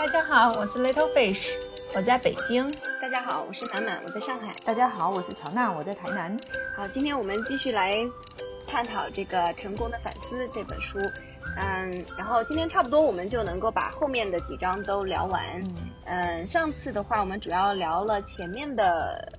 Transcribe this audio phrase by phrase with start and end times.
[0.00, 1.52] 大家好，我是 Little Fish，
[1.94, 2.72] 我在北京。
[3.02, 4.54] 大家好，我是满满，我在上海。
[4.64, 6.34] 大家好，我是乔娜，我在台南。
[6.74, 7.98] 好，今天我们继续来
[8.66, 10.98] 探讨这个《成功的反思》这本书。
[11.58, 15.42] 嗯，然后今天差不多我们就能够把后面的几章都聊完。
[16.06, 19.30] 嗯，上次的话我们主要聊了前面的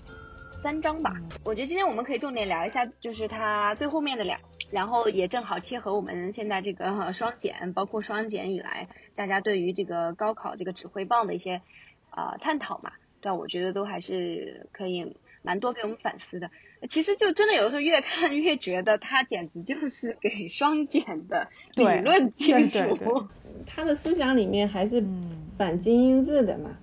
[0.62, 1.12] 三章吧。
[1.44, 4.40] 我觉得今天我们可以重点聊一下，就是它最后面的两，
[4.72, 11.62] 然后也正好切合我们现在这个双减，包括双减以来大家对于这个高考这个指挥棒的一些
[12.10, 12.92] 啊探讨嘛。
[13.22, 15.16] 对，我觉得都还是可以。
[15.44, 16.52] 蛮多给我们反思的，
[16.88, 23.28] 其实就真的有的时候越看越觉得他简直就是给双减的 理论基础。
[23.66, 25.04] 他的思想里面还是
[25.58, 26.78] 反精英制的嘛，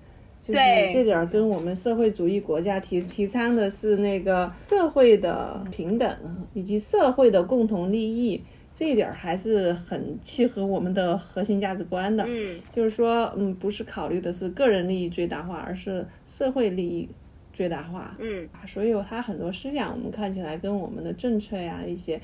[0.53, 6.17] 就是这点跟我们社会主义国家提提倡的是那个社会的平等
[6.53, 8.41] 以及社会的共同利益，
[8.73, 12.23] 这一点还是很契合我们的核心价值观的。
[12.27, 17.07] 嗯，就是说，嗯，不是考虑的是个人利益最大化，而是社会利益。
[17.51, 22.17] 最大化，嗯，所以它很多思想，我们看起来跟我们的政策呀一些，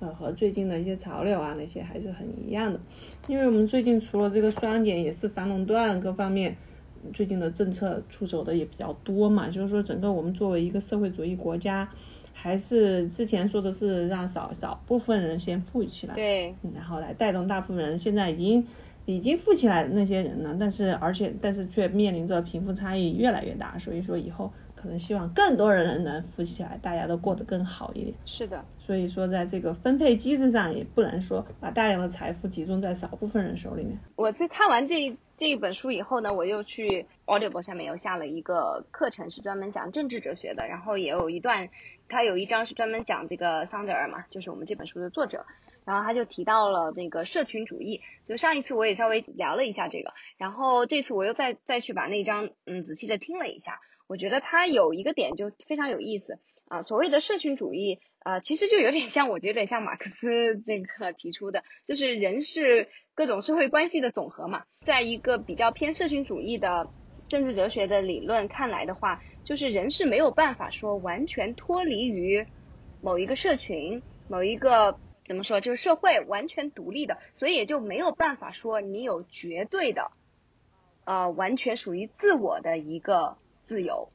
[0.00, 2.80] 呃，和最近的一些潮流啊那些还是很一样的。
[3.28, 6.56] 因为我们最近除了这个双减，也是反垄断各方面，
[7.12, 9.48] 最近的政策出手的也比较多嘛。
[9.48, 11.88] 就是说，整个我们作为一个社会主义国家，
[12.32, 18.66] 还是之前说的是让少少部分人先富裕起来，对，然后来带动大部分人，现在已经
[19.06, 24.50] 已经富起来的那些人呢，但是而且但是却面临着贫富差异越来越大，所以说以后。
[24.82, 28.14] 可能希望更多人能富起来，大家都过得更好一点。
[28.24, 33.98] 是的，所以说在这个分配机制上，也不能说把大量的财富集中在少部分人手里面。
[34.16, 40.68] 我在看完这这一本书以后呢，我又去 Audible 上面又下了一个课程，是专门讲政治哲学的。
[40.68, 41.70] 然后也有一段，
[42.10, 45.46] 他有一章是专门讲这个桑德尔嘛，就是我们这本书的作者。
[45.86, 53.80] 然后他就提到了那个社群主义，就上一次我也稍微聊了一下这个，然后这次我又再再去把那章嗯仔细的听了一下。
[54.08, 64.62] 我觉得他有一个点就非常有意思啊，所谓的社群主义啊，其实就有点像，我觉得有点像马克思这个提出的，就是人是各种社会关系的总和嘛。
[64.80, 66.88] 在一个比较偏社群主义的
[67.28, 72.46] 政治哲学的理论看来的话，就是人是没有办法说完全脱离于
[73.02, 80.10] 某一个社群、某一个怎么说，就是社会完全独立的，所以也就没有办法说你有绝对的
[81.04, 83.36] 呃完全属于自我的一个。
[83.66, 84.08] 自由，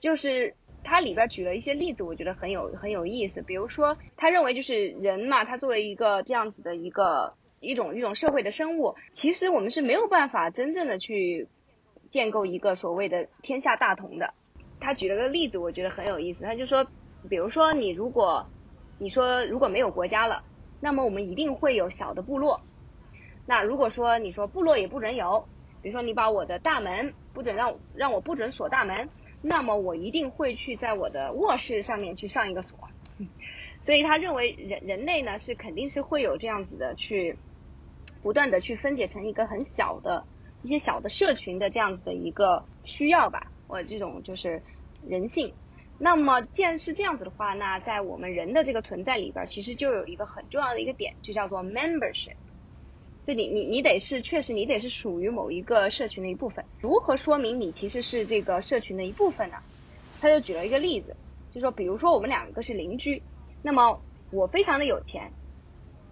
[0.00, 3.42] 就是它里边举了一些例子，我觉得很有很有意思。
[3.42, 7.34] 比如说，他认为就是人嘛，他作为一个这样子的一个
[7.64, 11.48] 一种一种社会的生物，其实我们是没有办法真正的去
[12.10, 14.34] 建构一个所谓的天下大同的。
[14.80, 16.44] 他举了个例子，我觉得很有意思。
[16.44, 16.86] 他就说，
[17.28, 18.46] 比如说你如果
[18.98, 20.44] 你说如果没有国家了，
[20.80, 22.60] 那么我们一定会有小的部落。
[23.46, 25.46] 那如果说你说部落也不准有。
[25.82, 29.10] 比如说，你把我的大门不准让让我不准锁大门，
[29.42, 32.78] 那么我一定会去在我的卧室上面去上一个锁。
[33.82, 37.36] 所以他认为人人类呢是肯定是会有这样子的去
[38.24, 40.24] 不断的去分解成一个很小的
[40.62, 44.62] 一些小的社群的这样子的一个需要吧，我这种就是
[45.06, 45.52] 人性。
[45.98, 52.36] 那么既然是这样子的话，那在我们人的这个存在里边，其实就有一个很重要的一个点，就叫做 membership。
[53.26, 56.64] 就你你你得是确实你得是属于某一个社群的一部分。
[56.80, 59.56] 如何说明你其实是这个社群的一部分呢？
[60.20, 61.14] 他就举了一个例子，
[61.50, 63.22] 就说比如说我们两个是邻居，
[63.60, 65.30] 那么我非常的有钱，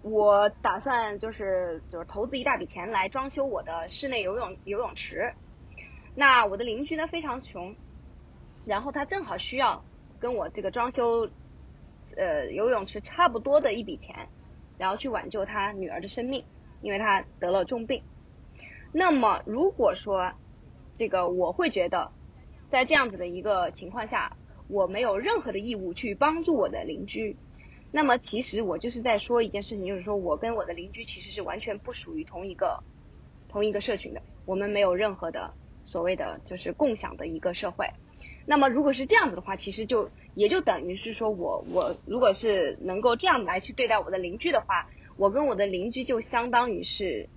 [0.03, 5.33] 我打算就是就是投资一大笔钱来装修我的室内游泳游泳池。
[6.13, 7.75] 那我的邻居呢非常穷，
[8.65, 9.83] 然后他正好需要
[10.19, 11.27] 跟我这个装修
[12.15, 14.29] 呃游泳池差不多的一笔钱，
[14.77, 16.45] 然后去挽救他女儿的生命。
[16.81, 18.03] 因为他得了重病，
[18.91, 20.33] 那么如果说
[20.97, 22.11] 这个我会觉得，
[22.69, 24.35] 在这样子的一个情况下，
[24.67, 27.37] 我没有任何的义务去帮助我的邻居，
[27.93, 32.83] 那么其实我就是在说一件事情，就是说我跟我的邻居其实是完全不属于同一个
[33.47, 35.53] 同一个社群的，我们没有任何的
[35.85, 37.87] 所谓的就是共享的一个社会。
[38.45, 44.89] 那么如果是这样子的话，其实就也就等于是说我我如果是能够这样来去对待我的邻居的话。
[45.15, 47.29] 我跟我的邻居就相当于是，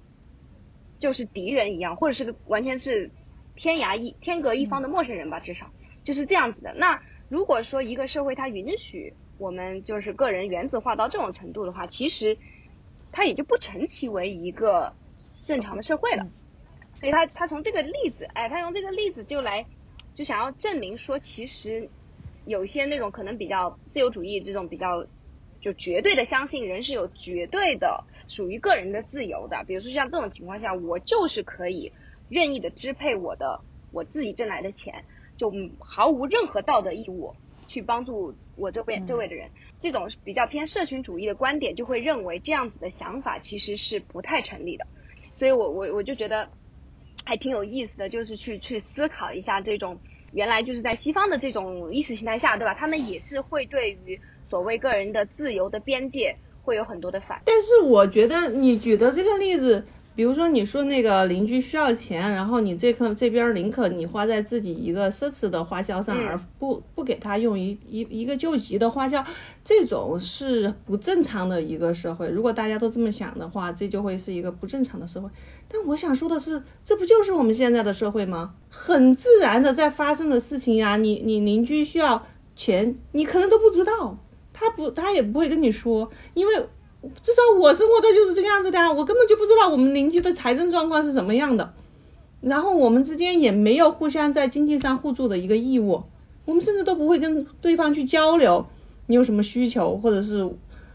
[0.99, 3.11] 就是敌人一样，或者是个完全是
[3.55, 5.71] 天涯一天隔一方的陌生人吧，至少
[6.03, 6.73] 就是这样子的。
[6.73, 12.37] 那如果说一个社会它允许我们就是个人原子化到这种程度的话，其实
[13.13, 14.93] 它也就不成其为一个
[15.45, 16.27] 正常的社会了。
[17.01, 19.67] 所以他他从这个例子，哎，他用这个例子就来
[20.15, 21.89] 就想要证明说，其实
[22.47, 25.07] 有些那种可能比较自由主义这种比较。
[25.59, 31.91] 就绝对的相信人是有绝对的属于个人的自由的，比如说像这种情况下，我就是可以
[32.29, 35.05] 任意的支配我的我自己挣来的钱，
[35.37, 37.35] 就毫无任何道德义务
[37.77, 39.51] 去帮助我这边这位的人。
[39.79, 44.87] 这种比较偏社群主义的观点，就会认为这样子的想法其实是不太成立的。
[45.37, 46.49] 所以我我我就觉得
[47.27, 49.99] 还挺有意思的，就是去去思考一下这种
[50.33, 52.73] 原来就是在西方的这种意识形态下，对吧？
[52.73, 54.19] 他们也是会对于
[54.49, 57.43] 所谓个人的自由的边界会有很多的反。
[57.45, 59.87] 但是我觉得你举的这个例子。
[60.17, 69.23] 比如说，你说那个邻居需要钱，然后你这颗这边宁可你花在自己一个奢侈的花销上，而不不给他用一一一个救急的花销，
[69.63, 72.29] 这种是不正常的一个社会。
[72.31, 75.29] 如果大家都这么想的话，这就会是一个不正常的社会。
[75.69, 78.55] 但我想说的是，这不就是我们现在的社会吗？
[78.71, 80.97] 很自然的在发生的事情呀。
[80.97, 82.27] 你你邻居需要
[82.57, 84.17] 钱，你可能都不知道，
[84.55, 86.67] 他不他也不会跟你说，因为。
[87.23, 91.75] 至少我生活的就是这个样子的呀，我根本就不知道我们邻居的财政状况是什么样的，
[92.41, 96.03] 然后我们之间也没有互相在经济上互助的一个义务，
[96.45, 98.67] 我们甚至都不会跟对方去交流，
[99.07, 100.45] 你有什么需求，或者是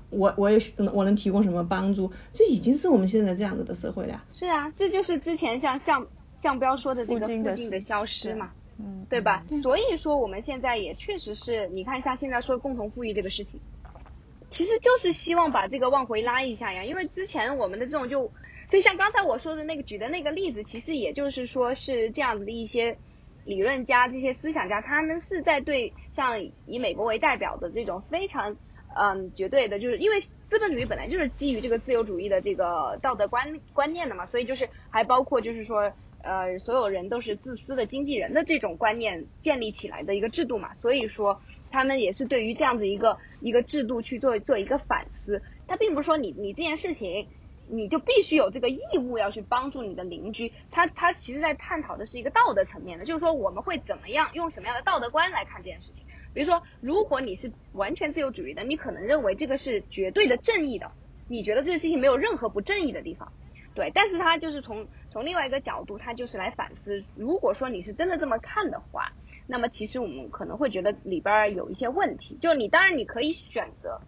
[0.09, 0.61] 我 我也
[0.93, 4.23] 我能提供什么帮助，这已经是我们现在这样子的社会了。
[4.31, 6.05] 是啊，这就是之前像像
[6.37, 9.43] 向标说的这个附近的消失嘛，嗯，对吧？
[9.61, 13.59] 所以说我们现在也确实是，你看像现在说共同富裕这个事情。
[14.51, 18.31] 其实就是希望把这个往回拉一下呀，因为之前我们的这种就，
[18.69, 22.97] 所以像刚才我说的那个举的那个例子，其实也就是说是这样子的一些
[23.45, 28.57] 理论家、这些思想家，他们是在对像以美国为代表的这种非常
[28.93, 35.93] 嗯绝对的，就是因为资本主义本来就是基于这个自由主义的这个道德观观念的嘛，所以就是还包括就是说
[36.23, 41.41] 呃所有人都是自私的经纪人的这种观念建立起来的一个制度嘛，所以说。
[41.71, 47.27] 他们也是对于这样子一个一个制度去做做一个反思，他并不是说你你这件事情
[47.67, 56.05] 你就必须有这个义务要去帮助你的邻居，他他其实在探讨的是一个道德层面的，就是说我们会怎么样用什么样的道德观来看这件事情。
[56.33, 60.91] 比如说，如果你是完全自由主义的，你可能认为这个是绝对的正义的，
[61.27, 63.33] 你觉得这个事情没有任何不正义的地方，
[63.73, 63.91] 对。
[63.93, 69.11] 但是他就是从从另外一个角度，他就是来反思，如果说你是真的这么看的话。
[69.51, 73.99] 那么其实我们可能会觉得里边有一些问题，就你当然你可以选择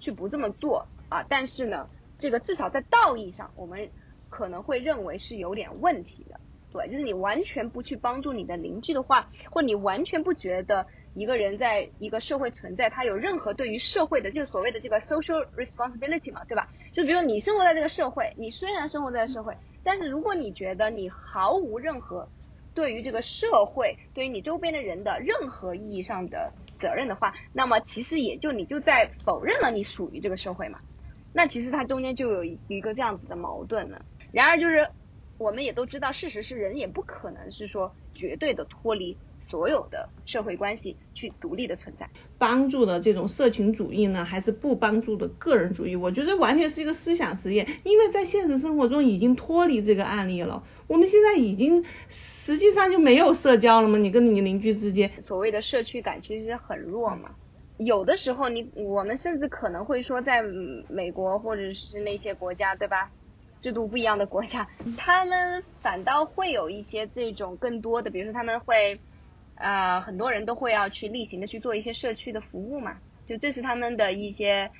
[0.00, 3.90] 去不这么做啊，但是呢，这个至少在道义上，我们
[4.30, 6.40] 可能会认为是有点问题的。
[6.72, 16.70] 对，就是你完全不去帮助你的邻居的话，或你完全不觉得一个人在一个社会存在，他有任何对于社会的，就所谓的这个 social responsibility 嘛，对吧？
[16.92, 22.28] 就比如你生活在这个社会，你虽然生活在社会，但是如果你觉得你毫无任何
[22.76, 30.78] 对于这个社会，对于你周边的人的任何意义上的责任的话，那么其实也就你就在否认了你属于这个社会嘛。
[31.32, 34.04] 那其实它中间就有一个这样子的矛盾了。
[34.30, 34.90] 然而就是
[35.38, 39.18] 我们也都知道，事实是人也不可能是说绝对的脱离。
[39.48, 45.94] 所有的社会关系去独立的存在，帮助的这种社群主义呢，还是不帮助的个人主义？
[45.94, 50.62] 我觉得完全是一个思想实验，因为在现实生活中已经脱离这个案例了。
[50.88, 53.96] 我们现在已经实际上就没有社交了吗？
[53.98, 57.30] 你跟你邻居之间，所谓的社区感其实很弱嘛。
[57.78, 60.42] 有的时候，你我们甚至可能会说，在
[60.88, 63.10] 美国或者是那些国家，对吧？
[63.60, 64.66] 制度不一样的国家，
[64.98, 68.98] 他们反倒会有一些这种更多的，比如说他们会。
[69.56, 74.70] 啊，很多人都会要去例行的去做一些社区的服务嘛，就这是他们的一些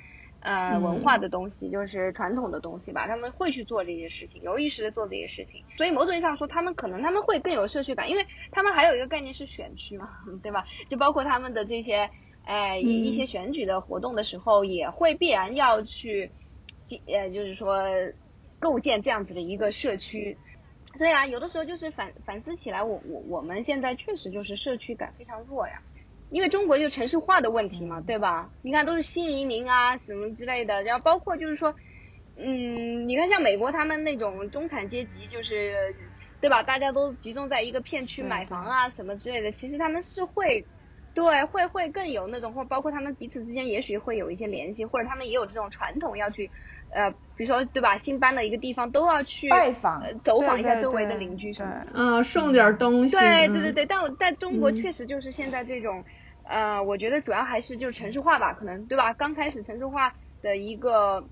[0.41, 5.63] 呃文化的东西，就是传统的东西吧，他们会去做这些事情，有意识的做这些事情。
[5.77, 10.09] 所以某种意义上说，他们可能他们会更有社区感，因为他们还有一个概念是选区嘛，
[10.43, 10.65] 对吧？
[10.87, 12.09] 就包括他们的这些
[12.45, 16.31] 哎一些选举的活动的时候，也会必然要去
[17.07, 17.83] 呃，就是说
[18.59, 20.37] 构建这样子的一个社区。
[20.97, 25.73] 所以啊，有的时候就是反反思起来，我我我们现在确实就是社区感非常弱呀，
[26.29, 28.51] 因为中国就城市化的问题嘛，对吧？
[28.61, 31.75] 你看都是新移民啊什么之类的，然后包括就是说，
[32.35, 35.95] 嗯，你看像美国他们那种中产阶级，就是
[36.41, 36.63] 对吧？
[36.63, 40.67] 大家都集中在一个片区买房啊什么之类的，其实他们是会，
[41.13, 46.51] 对，会会更有那种，或包括他们彼此之间也许会有一些联系，或者他们也有这种传统要去。
[46.89, 47.97] 呃，比如说，对吧？
[47.97, 53.15] 新搬的一个地方都要去拜访、走访一下周围的邻居什么的，嗯，送点东西。
[53.15, 56.03] 对对对对，但我在中国确实就是现在这种，
[56.43, 59.13] 呃，我觉得主要还是就是城市化吧，可能对吧？
[59.13, 61.27] 刚开始城市化的一个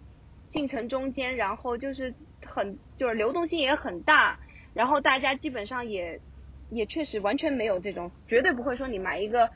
[0.49, 2.13] 进程中间，然后就是
[2.45, 4.37] 很就是流动性也很大，
[4.73, 6.19] 然后大家基本上也
[6.69, 9.49] 也确实完全没有这种，绝对不会说你买一个。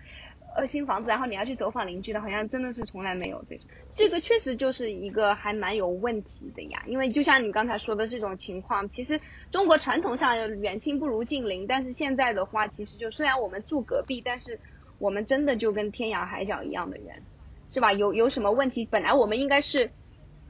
[0.56, 3.66] 呃新房子，然后你要去走访邻居的，好像真的是从来没有这种。
[3.96, 9.20] 这个确实就是一个还蛮有问题的呀，因为就像你刚才说的这种情况，其实
[9.52, 14.60] 中国传统上远亲不如近邻，但是现在的话，其实就虽然我们住隔壁，但是
[14.98, 17.24] 我们真的就跟天涯海角一样的人，
[17.70, 17.94] 是吧？
[17.94, 19.92] 有有什么问题，本来我们应该是。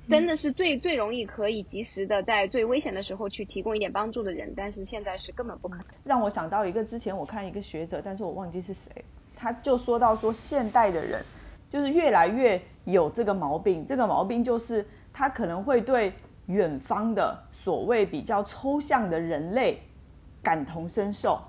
[0.08, 5.86] 真的是最最容易可以及时的在最危险的时候去提供一点帮助的人，但是现在是根本不可能。
[6.04, 8.90] 让我想到一个之前我看一个学者，但是我忘记是谁，
[9.40, 11.24] 他就说到说现代的人
[11.70, 16.12] 就是越来越有这个毛病，这个毛病就是他可能会对
[16.48, 19.82] 远方的所谓比较抽象的人类
[20.44, 21.40] 感同身受，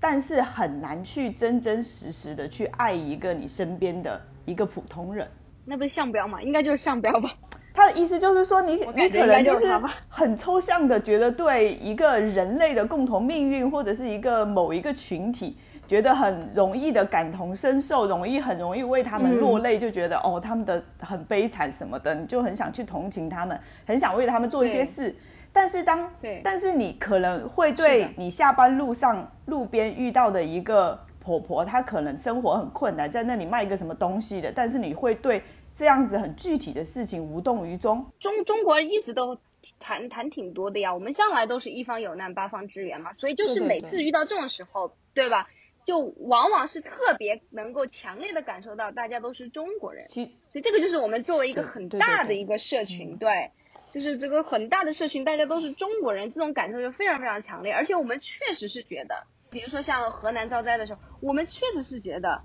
[0.00, 5.28] 但是很难去真真实实的去爱一个你身边的一个普通人。
[5.64, 6.42] 那不是项标吗？
[6.42, 7.32] 应该就是项标吧。
[7.72, 9.66] 他的意思就是说，你你可能就是
[10.08, 15.56] 很抽象的觉得对一个人类的共同命运，或者是一个某一个群体，
[15.90, 25.12] 觉得很容易的感同身受，容易很容易为他们落泪，就觉得哦他们的很悲惨什么的，你就很想去同情他们，很想为他们做一些事。
[25.52, 35.42] 但是当对但是你可能会对你下班路上路边遇到的一个婆婆，她可能生活很困难，在那里卖一个什么东西的，但是你会对。
[35.72, 38.04] 这样子很具体的事情无动于衷。
[38.18, 39.38] 中中国一直都
[39.78, 45.48] 谈谈挺多的呀，我们向来都是一方有难八方支援嘛，所以就是每次遇到这种时候，对吧？
[45.84, 53.50] 就往往是特别能够强烈的感受到大家都是中国人，所以这个就是我们作为一个很大的一个社群，对，
[53.92, 57.72] 就是这个很大的社群，大家都是中国人，这种感受就非常非常强烈。
[57.72, 62.42] 而且我们确实是觉得，比如说像河南遭灾的时候，我们确实是觉得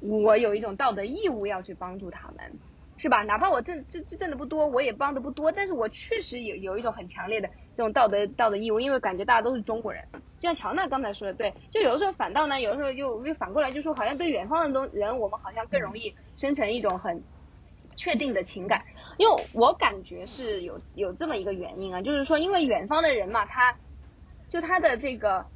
[0.00, 2.58] 我有一种道德义务要去帮助他们。
[3.02, 3.22] 是吧？
[3.22, 7.48] 哪怕我挣挣挣的不多，我也帮的不多，但是我确实有有一种很强烈的
[7.80, 10.04] 这种道德道德义务，因为感觉大家都是中国人。
[10.38, 17.24] 就像乔娜刚才说的，对，就有的时候反倒呢，有的时候又又反过来，就说好像对远方的东人，我们好像更容易生成一种很
[17.96, 18.84] 确定的情感。
[19.16, 23.74] 因为我感觉是有有这么一个原因啊，就是说，因为远方的人嘛，他
[24.50, 25.46] 就他的这个，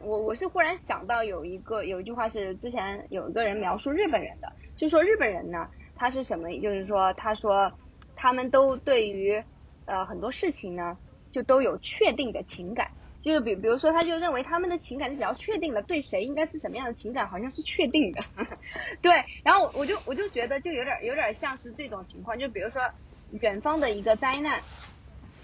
[0.00, 5.68] 我我是忽然想到有一个有一句话是之前有一个人描述日本人的，就说日本人呢。
[5.98, 6.58] 他是什么？
[6.60, 7.72] 就是说，他说，
[8.14, 9.42] 他们都对于，
[9.86, 10.98] 呃，很多事情呢，
[11.36, 12.88] 就都有确定的情感。
[13.20, 18.22] 就比比如说，他就认为他们的情感是比较确定的，对谁应该是什么样的情感，好像是确定的。
[19.02, 22.38] 对，然后我就我就觉得就有点有点像是这种情况。
[22.38, 22.80] 就比如说，
[23.28, 24.62] 远方的一个灾难，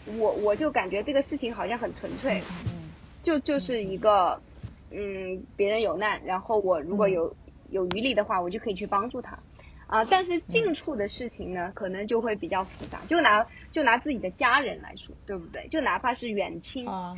[0.06, 2.42] 我我就感觉这个事情好像很纯粹，
[3.22, 4.42] 就就是一个，
[4.88, 7.37] 嗯，别人有难，然后我如果有
[7.68, 9.42] 有余力的话，我就可以去帮助他。
[9.92, 13.02] 啊，但是近处的事情呢，可能就会比较复杂。
[13.06, 15.68] 就拿就拿自己的家人来说，对不对？
[15.68, 17.14] 就哪怕是远亲，啊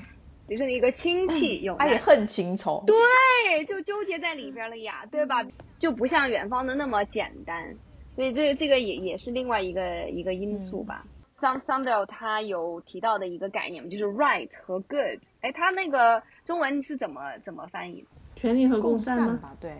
[0.48, 5.46] 比如说你一个亲戚有爱恨情仇，对，就纠结在里边了呀，对吧？
[5.78, 7.76] 就不像远方的那么简单。
[8.16, 11.06] 所以这这个也也是另外一个一个因素吧。
[11.38, 15.20] Sam Sandel 他有提到的一个概念就是 right 和 good。
[15.42, 18.04] 哎，他那个中文是怎么怎么翻译？
[18.34, 19.56] 权利和共善吗？
[19.60, 19.72] 对。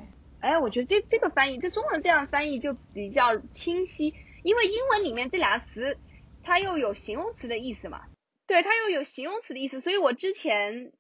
[0.44, 5.96] 哎，我觉得这这个翻译，这中文这样翻译就比较清晰，因为英文里面这俩词，
[6.42, 8.02] 它又有形容词的意思嘛，
[8.46, 10.92] 对，它又有形容词的意思，所以我之前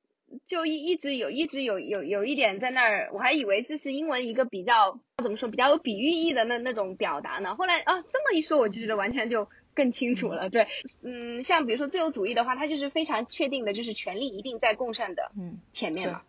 [0.46, 10.68] 就一一直有一直有有有一点在那儿，我还以为这是英文一个比较怎么说比较有比喻意的那那种表达呢，后来啊这么一说，我就觉得完全就更清楚了，对，
[11.02, 15.30] 嗯，像比如说自由主义的话，它就是非常确定的，就是权利一定在共善的
[15.72, 16.22] 前面嘛。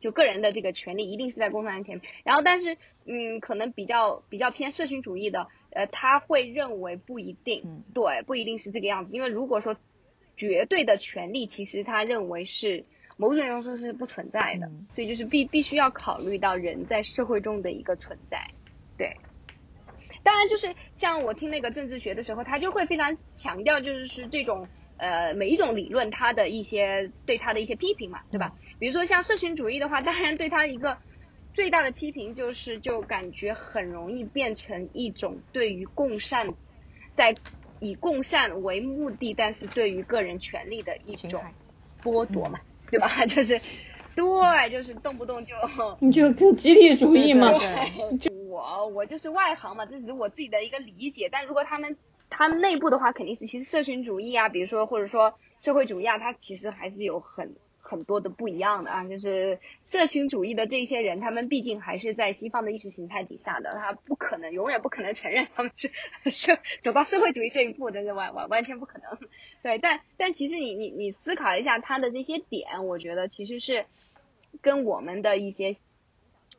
[0.00, 9.76] 就个人的这个权利一定是在共产党前面，然后但是嗯，可能比较比较偏社群主义的，呃，他会认为不一定，对，不一定是这个样子，因为如果说
[10.36, 12.84] 绝对的权利，其实他认为是
[13.16, 18.50] 某种程度上是不存在的，所以就是必必须要考虑到人在社会中的一个存在，
[18.98, 19.16] 对。
[20.22, 24.68] 当然就是像我听那个政治学的时候，他就会非常强调就是是这种。
[24.98, 28.54] 呃，每一种理论它的一些对它的一些批评嘛，对吧？
[28.78, 30.98] 比如说像社群主义的话，当然对它一个
[31.52, 36.54] 最大的批评就是，就感觉很容易变成一种对于共善，
[37.14, 37.36] 在
[37.78, 41.44] 以共善为目的，但是对于个人权利的一种
[42.02, 42.60] 剥夺嘛，
[42.90, 43.08] 对吧？
[43.28, 43.60] 就是
[44.14, 45.54] 对，就是动不动就
[46.00, 47.50] 你就跟集体主义嘛。
[47.52, 51.98] 对，我我就是外行嘛，这只是我自己的一个理解，但如果他们。
[52.28, 59.04] 他们内部的话肯定是，其实社群主义啊，比如说或者说社会主义啊，它其实还是有很很多的不一样的啊。
[59.04, 65.90] 就是社群主义的这些人，他们毕竟还是在西方的意识形态底下的，他不可能永远不可能承认他们是
[66.30, 69.18] 社走到社会主义这一步的，是完完完全不可能。
[69.62, 73.86] 对，但但其实你你你思考一下他的这些点，我觉得其实是
[74.60, 75.76] 跟我们的一些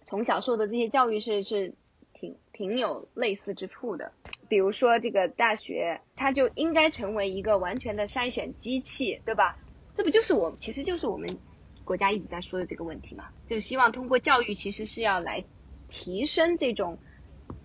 [0.06, 1.74] 从小受的这些教育是是
[2.14, 4.14] 挺挺有类似之处的。
[4.50, 9.58] 比如说这个大学，它就应该成为一个完全的筛选机器，对吧？
[9.96, 11.38] 这不就是我，其实就是我们
[11.84, 13.26] 国家一直在说的这个问题嘛？
[13.46, 15.44] 就希望通过教育，其实是要来
[15.88, 16.98] 提升这种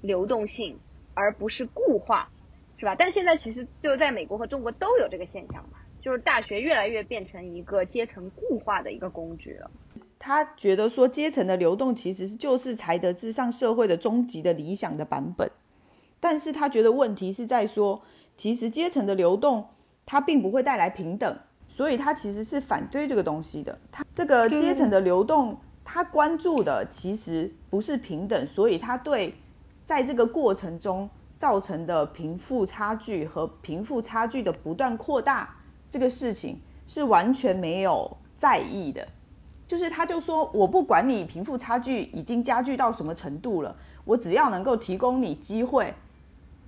[0.01, 0.79] 流动性，
[1.15, 2.31] 而不是固化，
[2.79, 2.95] 是吧？
[2.99, 9.71] 但现在其实就在美国和中国都有这个现象嘛，就是大学越来越变成一个阶层固化的一个工具了。
[10.19, 15.51] 他觉得说阶层的流动其实是就是才德至上社会的终极的理想的版本。
[16.23, 18.01] 但是他觉得问题是在说，
[18.37, 19.67] 其实阶层的流动
[20.07, 21.37] 它并不会带来平等，
[21.69, 23.77] 所以他其实是反对这个东西的。
[23.91, 29.35] 他这个阶层的流动，他关注的其实不是平等，所以他对
[29.85, 35.57] 在这个过程中造成的贫富差距和贫富差距的不断扩大
[35.89, 39.05] 这个事情是完全没有在意的。
[39.67, 43.75] 就是他就说我不管你贫富差距已经加剧到什么程度了，
[44.05, 45.93] 我只要能够提供你机会。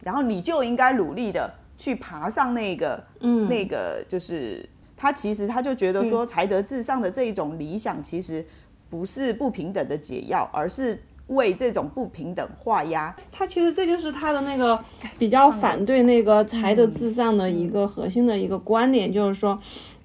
[0.05, 8.45] 然后你就应该努力的去爬上那个，嗯，那个就是他其实他就觉得说才德至上的这一种理想其实
[8.91, 13.17] 不是不平等的解药，而是为这种不平等画押。
[13.33, 14.79] 他其实这就是他的那个
[15.19, 19.59] 比较反对那个才德至上的一个核心的一个观点，就是说，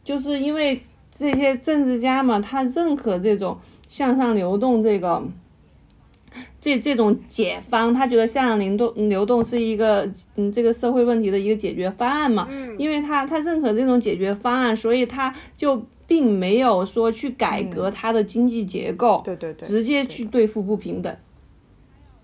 [0.04, 0.82] 就是因为
[1.16, 3.58] 这些政治家嘛，他认可这种
[3.90, 5.22] 向上流动这个。
[6.62, 12.48] 这这种解方，他觉得向上流动流动是一个嗯这个社会问题的一个解决方案嘛？
[12.50, 21.16] 嗯，因为他他认可这种解决方案，所以他就并没有说去改革他的经济结构，对对对，直接去对付不平等，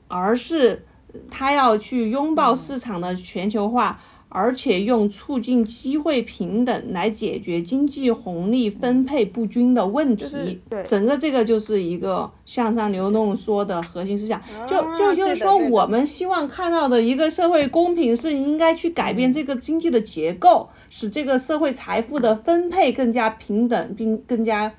[0.08, 0.84] 而是
[1.30, 4.00] 他要去拥抱市场的全球化。
[4.36, 14.42] 而且用促进机会平等来解决经济红利分配不均的问题，对，整个这个就是一个向上流动说的核心思想。
[14.68, 24.74] 就就就是说，我们希望看到的一个社会公平是应该去改变这个经济的结构，使这个社会财富的分配更加平等并更加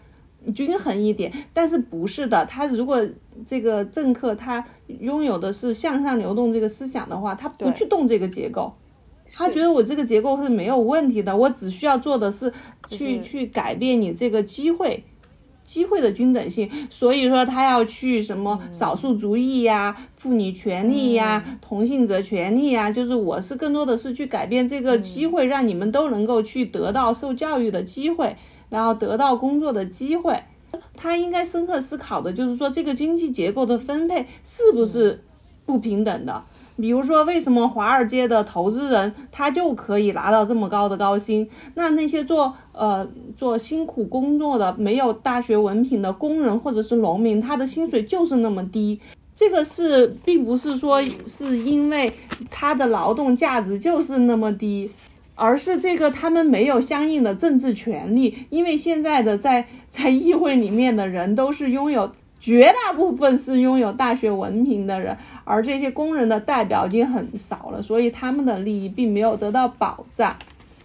[0.54, 1.32] 均衡一点。
[1.54, 3.02] 但是不是的，他如果
[3.46, 4.62] 这个政客他
[5.00, 8.74] 拥有的是向上流动这个思想的话，他不去动这个结构。
[9.34, 12.52] 他觉得我这个结构是没有问题的，我只需要做的是
[12.88, 15.04] 去去改变你这个机会，
[15.64, 16.70] 机会的均等性。
[16.90, 28.36] 所以说他要去什么少数族裔呀、妇女权利呀、同性者权利呀，就是我是更多的是去改变这个机会，让你们都能够去得到受教育的机会，
[28.68, 30.42] 然后得到工作的机会。
[30.94, 35.22] 他应该深刻思考的就是说这个经济结构的分配是不是
[35.64, 36.44] 不平等的。
[36.76, 41.48] 比如说，为什么华尔街的投资人他就可以拿到这么高的高薪？
[41.74, 49.00] 那那些做呃做辛苦工作的、没有大学文凭的工人或者是农民，他的薪水就是那么低？
[49.34, 52.12] 这个是并不是说是因为
[52.50, 54.90] 他的劳动价值就是那么低，
[55.34, 58.46] 而是这个他们没有相应的政治权利。
[58.50, 65.16] 因为现在的在在议会里面的人都是拥有绝大部分是拥有大学文凭的人。
[65.48, 70.34] 而这些工人的代表已经很少了，所以他们的利益并没有得到保障，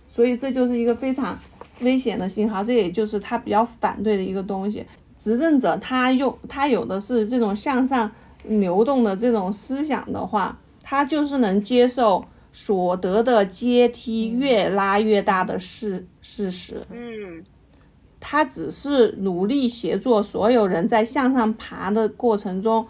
[0.07, 1.35] 所以这就是一个非常
[1.79, 2.63] 危险的信号。
[2.63, 4.85] 这也就是他比较反对的一个东西。
[5.17, 8.11] 执政者他用他有的是这种向上
[8.43, 16.85] 流动的这种思想的话，他就是能接受所得的阶梯越拉越大的事事实。
[16.91, 17.43] 嗯，
[18.19, 22.85] 他只是努力协作所有人在向上爬的过程中。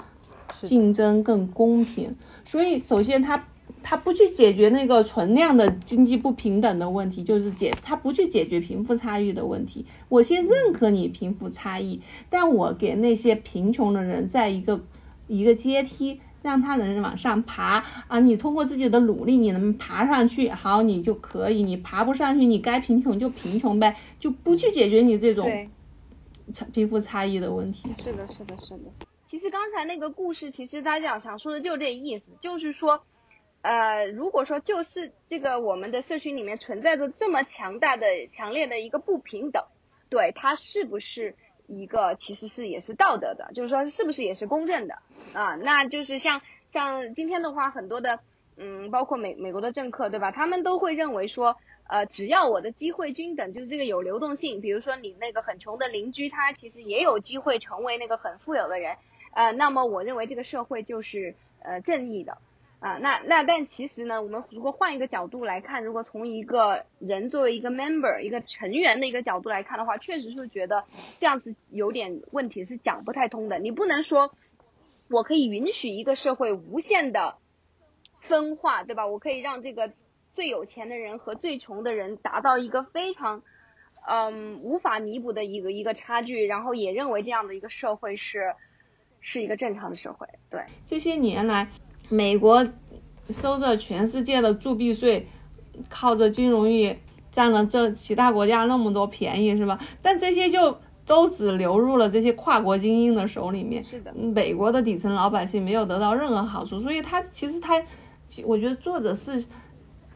[0.64, 3.48] 竞争更公平，所以首先他
[3.84, 9.86] 他不去解决那个存量的经济不平等的问题，就是解他不去解决贫富差异的问题。
[10.10, 14.84] 我先认可你贫富差异，但我给那些贫穷的人在一个
[15.28, 18.20] 一个阶梯，让他能往上爬啊！
[18.20, 25.50] 你通过自己的努力，你能爬上去，好，你就可以；你爬不上去，你该贫穷就贫穷呗，就不去解决你这种
[26.54, 27.90] 差贫富差异的问题。
[28.04, 29.11] 是的，是的，是的。
[29.32, 33.02] 其实刚才那个故事，其实大家想说的就这意思，就是说，
[33.62, 39.64] 呃，如果说就是这个我们的社群里面存在着这么强大的、强烈的一个不平等，
[40.10, 44.96] 对它是不是一个其实是也是道德的，就是说是不是也是公正的
[45.34, 45.56] 啊？
[45.56, 48.20] 那就是像像今天的话，很多的
[48.58, 50.34] 嗯，包括美美国的政客对吧？
[50.34, 51.56] 他们都会认为说，
[51.88, 58.98] 呃，只要我的机会均等，就是这个有流动性，比如说你那个很穷的邻居，他其实也有机会成为那个很富有的人。
[59.34, 62.38] 呃，那么我认为这个社会就是呃正义的
[62.80, 70.84] 啊，那那但其实呢，我们如果换一个角度来看，如果从一个人作为一个 member 一个成员的一个角度来看的话，确实是觉得
[71.20, 73.60] 这样是有点问题，是讲不太通的。
[73.60, 74.34] 你不能说
[75.10, 77.38] 我可以允许一个社会无限的
[78.20, 79.06] 分化，对吧？
[79.06, 79.94] 我可以让这个
[80.34, 83.44] 最有钱的人和最穷的人达到一个非常
[84.08, 88.56] 嗯无法弥补的一个一个差距，然后也认为这样的一个社会是
[89.22, 90.28] 是一个正常的社会。
[90.50, 91.70] 对，这些年来，
[92.10, 92.68] 美国
[93.30, 95.26] 收着全世界的铸币税，
[95.88, 97.00] 靠着金融业
[97.32, 99.80] 占了这其他国家那么多便宜，是吧？
[100.02, 100.78] 但这些就。
[101.04, 107.84] 都只流入了这些跨国精英的手里面，是的，美国的底层老百姓没有得到任何好处，所以他其实他，
[108.46, 109.44] 我觉得作者是，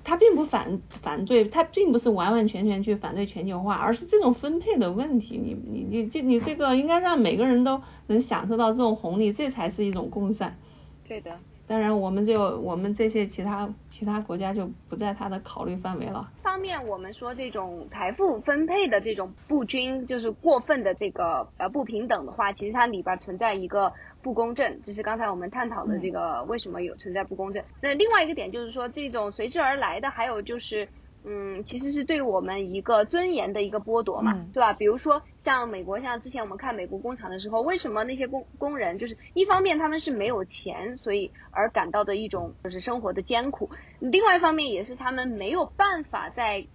[0.06, 10.58] 他并不反反对，他并不是完完全全去反对全球化，而是这种分配的问题，你你你这你这个应该让每个人都能享受到这种红利，这才是一种共善。
[11.06, 11.38] 对的。
[11.68, 16.30] 当然，我们就我们这些其他其他国家就不在他的考虑范围了。
[16.44, 27.64] 方面，我们说这种财富分配的这种不均，就是过分的这个呃不平等的话，其实它里边存在一个不公正，就是刚才我们探讨的这个为什么有存在不公正。
[27.82, 30.88] 那另外一个点就是说，这种随之而来的还有就是。
[31.28, 34.74] 嗯，其实是对我们一个尊严的一个剥夺嘛，对吧？
[34.74, 46.68] 比如说像美国，像之前我们看美国工厂的时候，为什么那些工工人就是一方面他们是没有钱，所以而感到的一种就是生活的艰苦；另外一方面也是他们没有办法在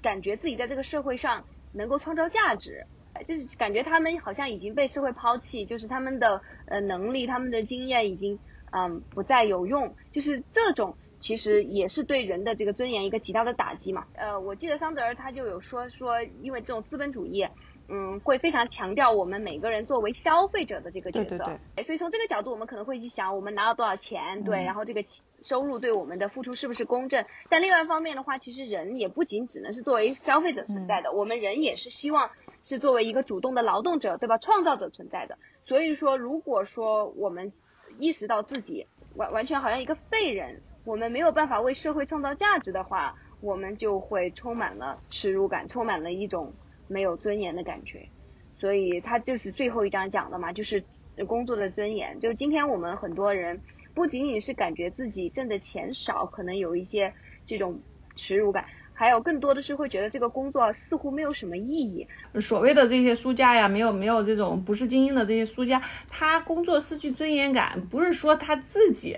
[0.00, 2.86] 感觉自己在这个社会上能够创造价值，
[3.26, 8.38] 就是感觉他们好像已经被社会抛弃，就是他们的呃能力、他们的经验已经
[8.70, 10.96] 嗯不再有用，就是这种。
[11.22, 14.06] 其实也是对人的这个尊严一个极大的打击嘛。
[14.14, 17.46] 呃，我记得桑德尔他就有说说，因为这种资本主义，
[17.88, 21.28] 嗯，会非常强调我们每个人作为消费者的这个角色。
[21.28, 21.84] 对对对。
[21.84, 25.04] 所以从这个角度，我们可能会去想，我们拿了多少钱，对，然后这个
[25.42, 27.24] 收入对我们的付出是不是公正？
[27.48, 32.32] 但另外一方面的话，其实人也不仅只能是作为消费者存在的，我们人也是希望
[32.64, 34.38] 是作为一个主动的劳动者，对吧？
[34.38, 35.38] 创造者存在的。
[35.66, 37.52] 所以说，如果说我们
[37.96, 40.62] 意识到自己完完全好像一个废人。
[40.84, 46.52] 我们没有办法为社会创造价值的话，我们就会充满了耻辱感，充满了一种
[46.88, 48.08] 没有尊严的感觉。
[48.58, 50.82] 所以他就是最后一章讲的嘛，就是
[51.26, 52.18] 工作的尊严。
[52.18, 53.60] 就是今天我们很多人
[53.94, 57.14] 不仅仅是感觉自己挣的钱少，可能有一些
[57.46, 57.80] 这种
[58.16, 62.06] 耻辱感，还有更多的是会觉得这个工作似乎没有什么意义。
[62.40, 69.16] 所谓的这些书家呀，没有没有这种不是精英的这些书家，他工作失去尊严感，不是说他自己。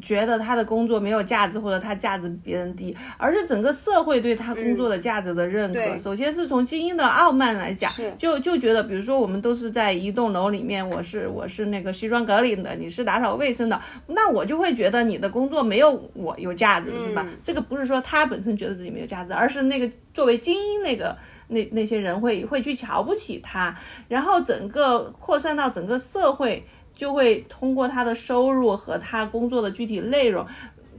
[0.00, 5.98] 觉得他的工作没有价值，或者他价值比别人低，而是整个社会对他工作的价值的认可。
[5.98, 17.26] 首先是从精英的傲慢来讲，就就觉得，比如说我们都是在一栋楼里面，我是我是那个西装革领的，你是打扫卫生的，那我就会觉得你的工作没有我有价值，是吧？
[17.44, 21.14] 这个不是说他本身觉得自己没有价值，而是那个作为精英那个
[21.48, 23.76] 那那些人会会去瞧不起他，
[24.08, 26.64] 然后整个扩散到整个社会。
[26.94, 30.46] 就会通过他的收入和他工作的具体内容，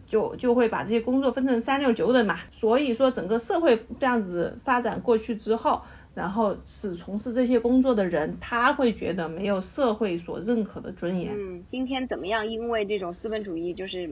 [0.07, 2.37] 就就会把这些工作分成三六九等嘛。
[2.51, 5.81] 所以说，整个社会这样子发展过去之后，
[6.13, 11.33] 然后是从事这些工作的人，他会觉得没有社会所认可的尊严。
[11.35, 12.45] 嗯，今天怎么样？
[12.45, 14.09] 因为这种资本主义就是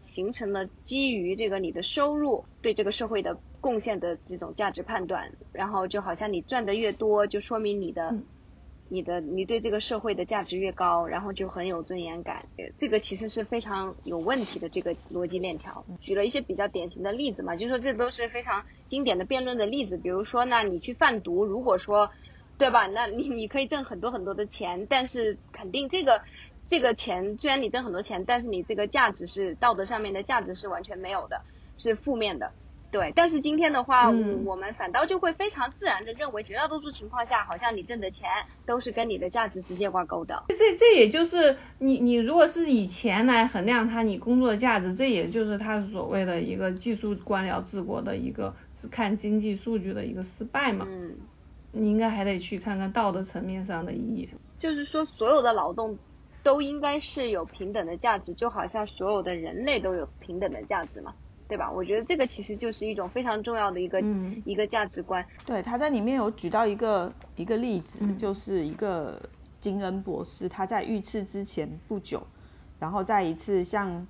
[0.00, 8.14] 形成了基于这个你的收入对这个社会的贡献的这种价值判断，然后就好像你赚的越多，就说明你的。
[8.88, 12.44] 你的你对这个社会的价值越高，然后就很有尊严感。
[12.76, 15.84] 这个其实是非常有问题的这个逻辑链条。
[16.00, 19.96] 举了一些比较典型的例子嘛，就说这都是非常经典的辩论的例子。
[19.96, 22.10] 比如说，那你去贩毒，如果说，
[22.58, 22.86] 对吧？
[22.86, 26.22] 那你你可以挣很多很多的钱，但是肯定这个
[26.66, 31.42] 这个钱虽然你挣很多钱，但是你这个价值是道德上面的价值是完全没有的，
[31.76, 32.52] 是负面的。
[32.94, 38.28] 对，但是今天的话，我们反倒就会非常自然的认为，绝大多数情况下，好像你挣的钱
[38.64, 40.44] 都是跟你的价值直接挂钩的。
[40.50, 50.86] 这这也就是你你如果是以钱来衡量他你工作的价值，这也就是他所谓的一个技术官僚治国的一个只看经济数据的一个失败嘛。
[50.88, 51.16] 嗯，
[51.72, 54.28] 你应该还得去看看道德层面上的意义。
[54.56, 55.98] 就是说，所有的劳动
[56.44, 61.12] 都应该是有平等的价值，就好像所有的人类都有平等的价值嘛。
[61.46, 61.70] 对吧？
[61.70, 64.02] 我觉得这个其实就是一种非常重要的一个
[64.44, 65.24] 一个价值观。
[65.44, 69.20] 对，他在里面有举到一个一个例子，就是一个
[69.60, 72.22] 金恩博士，他在遇刺之前不久，
[72.80, 74.06] 然后在一次像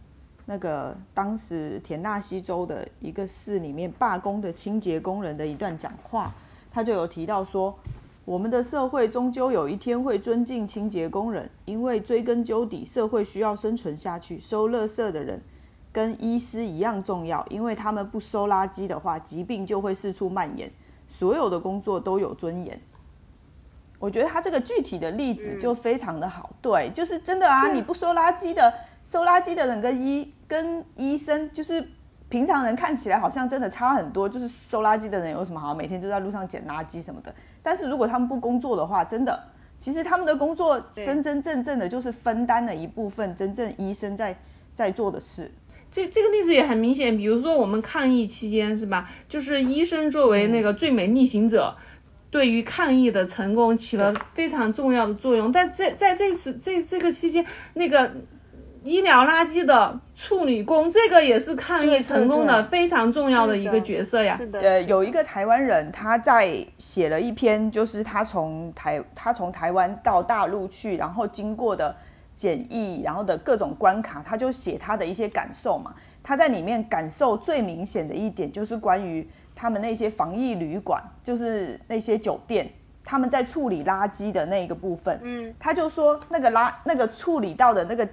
[0.46, 6.32] 那个当时田纳西州的一个市里面罢工的清洁工人的一段讲话，
[6.70, 7.76] 他就有提到说，
[8.24, 15.42] 我们的社会终究有一天会尊敬清洁工人，因为追根究底，社会需要生存下去，收垃圾的人。
[15.94, 20.68] 跟医师一样重要，因为他们不收垃圾的话，疾病就会四处蔓延。
[21.06, 22.76] 所有的工作都有尊严。
[24.00, 31.86] 我觉得他这个具体的例子就非常的好，对，就是真的啊，你不收垃圾的，收垃圾的人跟医跟医生，就是
[32.28, 39.40] 平常人看起来好像真的差很多，就是收垃圾的人有什么好，每天就在路上捡垃圾什么的，但是如果他们不工作的话，真的，
[39.78, 44.36] 其实他们的工作真真正正的就是分担了一部分真正医生在
[44.74, 45.50] 在做的事。
[45.94, 49.08] 这这个例子也很明显，比如说我们抗疫期间是吧？
[49.28, 51.72] 就是医生作为那个最美逆行者，
[52.32, 55.52] 对于抗疫的成功起了非常重要的作用。
[55.52, 58.10] 但在在这次这这个期间，那个
[58.82, 64.36] 医疗垃圾的处理工，这个也是抗疫成功的非常重要的一个角色呀。
[64.36, 71.94] 是的，呃，有一个台湾人，他在写了一篇，就是他从台他从台湾到大陆去，然后经过的。
[72.34, 75.94] 检疫，然后的各种关卡，他就写他的一些感受嘛。
[76.22, 82.66] 他在里面感受最明显的一点，就是关于他们那些防疫旅馆，就是那些酒店，
[83.04, 85.20] 他们在处理垃圾的那个部分。
[85.22, 88.08] 嗯，他就说那个垃那个处理到的那个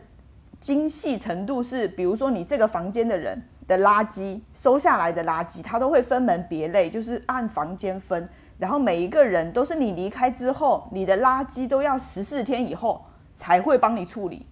[0.59, 13.05] 精细程度是，比如说你这个房间的人的垃圾收下来的垃圾，他都会分门别类，就是按房间分，然后每一个人都是你离开之后，你的垃圾都要十四天以后。
[13.41, 14.45] 才会帮你处理，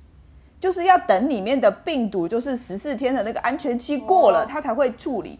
[0.59, 5.37] 就是要等里面的病毒就是十四天的那个安全期过了，它才会处理。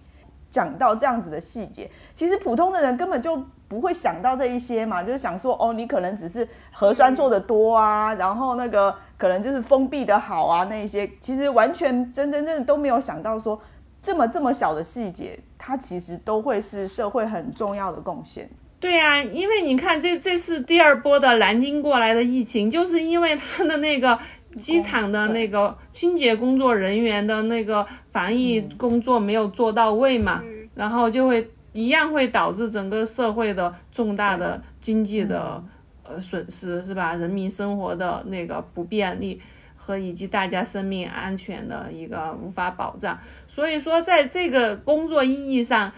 [0.52, 13.60] 讲到这样子的细节，其实普通的人根本就不会想到这一些嘛，就是想说哦，你可能只是核酸做的多啊，然后那个可能就是封闭的好啊，那一些其实完全真真正正都没有想到说
[14.02, 18.50] 这么这么小的细节，它其实都会是社会很重要的贡献。
[18.80, 24.18] 对呀，因为你看这这次第二波的南京过来的疫情，就是因为他的那个
[24.58, 30.42] 机场的那个清洁工作人员的那个防疫工作没有做到位嘛，
[30.76, 35.62] 然后就会一样会导致整个社会的重大的经济的
[36.04, 37.16] 呃损失，是吧？
[37.16, 39.42] 人民生活的那个不便利
[39.76, 45.92] 和以及大家生命安全的一个无法保障，所以说在这个工作意义上。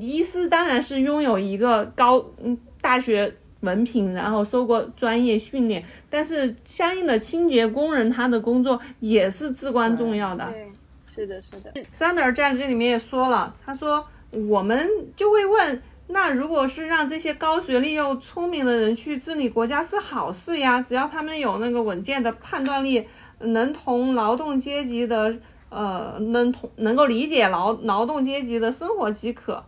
[0.00, 10.44] 医师当然是拥有一个高嗯大学文凭，然后受过专业训练，但是相应的清洁工人他的工作也是至关重要的。
[10.50, 10.72] 对，
[11.14, 11.72] 是的，是的。
[11.92, 23.06] 桑德尔在这里面也说了，他说我们就会问，那如果是让这些高学历又聪明的人去治理国家是好事呀，只要他们有那个稳健的判断力，
[23.38, 25.36] 能同劳动阶级的
[25.68, 29.64] 呃能同能够理解劳劳动阶级的生活即可。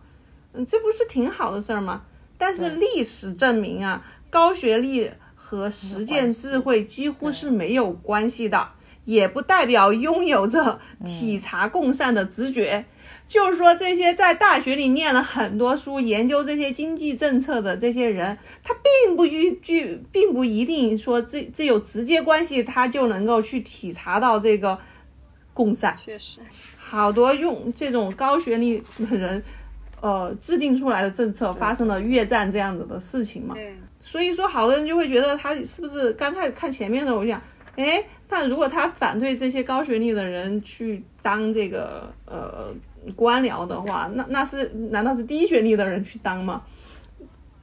[0.55, 2.03] 嗯，这不是挺好的事儿吗？
[2.37, 8.69] 但是历史证明啊，高学历和实践智慧几乎是没有关系的，
[9.05, 12.83] 也不代表拥有着体察共善的直觉。
[13.27, 24.77] 就是说，这些在大学里念了很多书、研究这些经济政策的这些人，他并不具具，并不一定说这这有直接关系，他就能够去体察到这个
[25.53, 25.97] 共善。
[26.03, 26.39] 确实，
[26.77, 29.41] 好多用这种高学历的人。
[30.01, 33.55] 呃，制定出来的政策发生了越战这样子的事情嘛？
[33.99, 37.41] 所以说，好多人就会觉得他是不是刚开始看前面的，我想，
[37.75, 42.73] 哎，但如果他反对这些高学历的人去当这个呃
[43.15, 46.61] 官僚的话，那那是难道是低学历的人去当吗？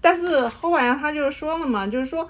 [0.01, 2.29] 但是后来他就说了嘛，就是说。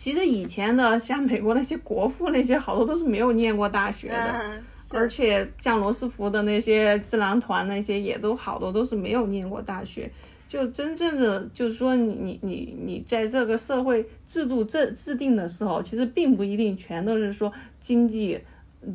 [0.00, 4.62] 其实以前的像美国那些国父那些好多都是没有念过大学的，
[4.94, 10.10] 而且像罗斯福的那些智囊团那些也都好多都是没有念过大学。
[10.48, 18.40] 就真正的就是说你你你你在这个社会制度制制定的时候，其实并不一定全都是说经济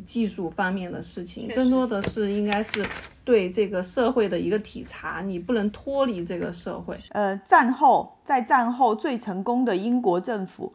[0.08, 2.84] 技术方面的事情，更多的是应该是
[3.24, 6.98] 对这个社会的一个体察，你不能脱离这个社会。
[7.10, 10.74] 呃，战后在战后最成功的英国政府。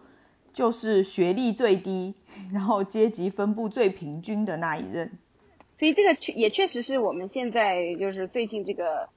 [0.52, 2.14] 就是学历最低，
[2.52, 5.10] 然后阶级分布最平均的那一任，
[5.76, 9.08] 所以这个确也确实是我们现在就是最近这个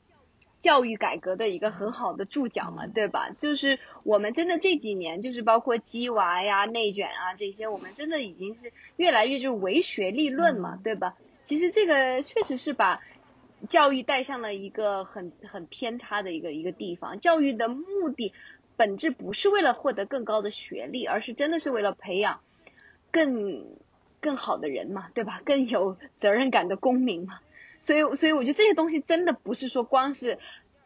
[0.59, 3.31] 教育改革的一个很好的注脚嘛，对吧？
[3.37, 11.15] 就是我们真的这几年，就是包括鸡娃呀、内卷啊这些，我们真的已经是越来越就是唯学历论嘛，对吧？
[11.45, 13.01] 其实这个确实是把
[13.69, 18.31] 教育带向了一个很很偏差的一个一个地方，教育的目的。
[18.83, 22.41] 本质不是为了获得更高的学历，而是真的是为了培养
[23.11, 23.63] 更
[24.19, 25.41] 更好的人嘛，对吧？
[25.45, 27.35] 更有责任感的公民嘛。
[27.79, 30.37] 所以，所以我觉得这些东西真的不是说光是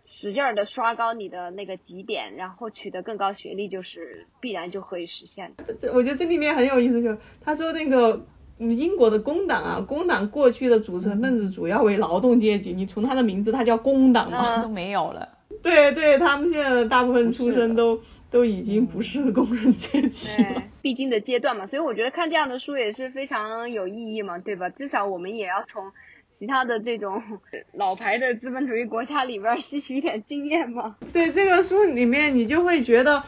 [0.04, 5.74] 使劲儿的刷高你的那个绩点，然后取得更高学历就是必然就可以实现的。
[5.74, 8.24] 这我觉得这里面很有意思，就是他说那个
[8.60, 15.30] 英国的工党啊，工党过去的组成分子主要为劳动阶级，你从他的名字，他叫工党嘛， 都没有了。
[15.64, 21.66] 对对，他们现在的大部分出身都都已经不是工人阶级了，必经的阶段嘛。
[21.66, 24.70] 所以我觉得看这样的书也是非常有意义嘛，对吧？
[24.70, 25.92] 至少我们也要从
[26.34, 27.22] 其他的这种
[27.74, 30.96] 老牌的资本主义国家里边吸取一点经验嘛。
[31.12, 33.22] 对这个书里面，你就会觉得，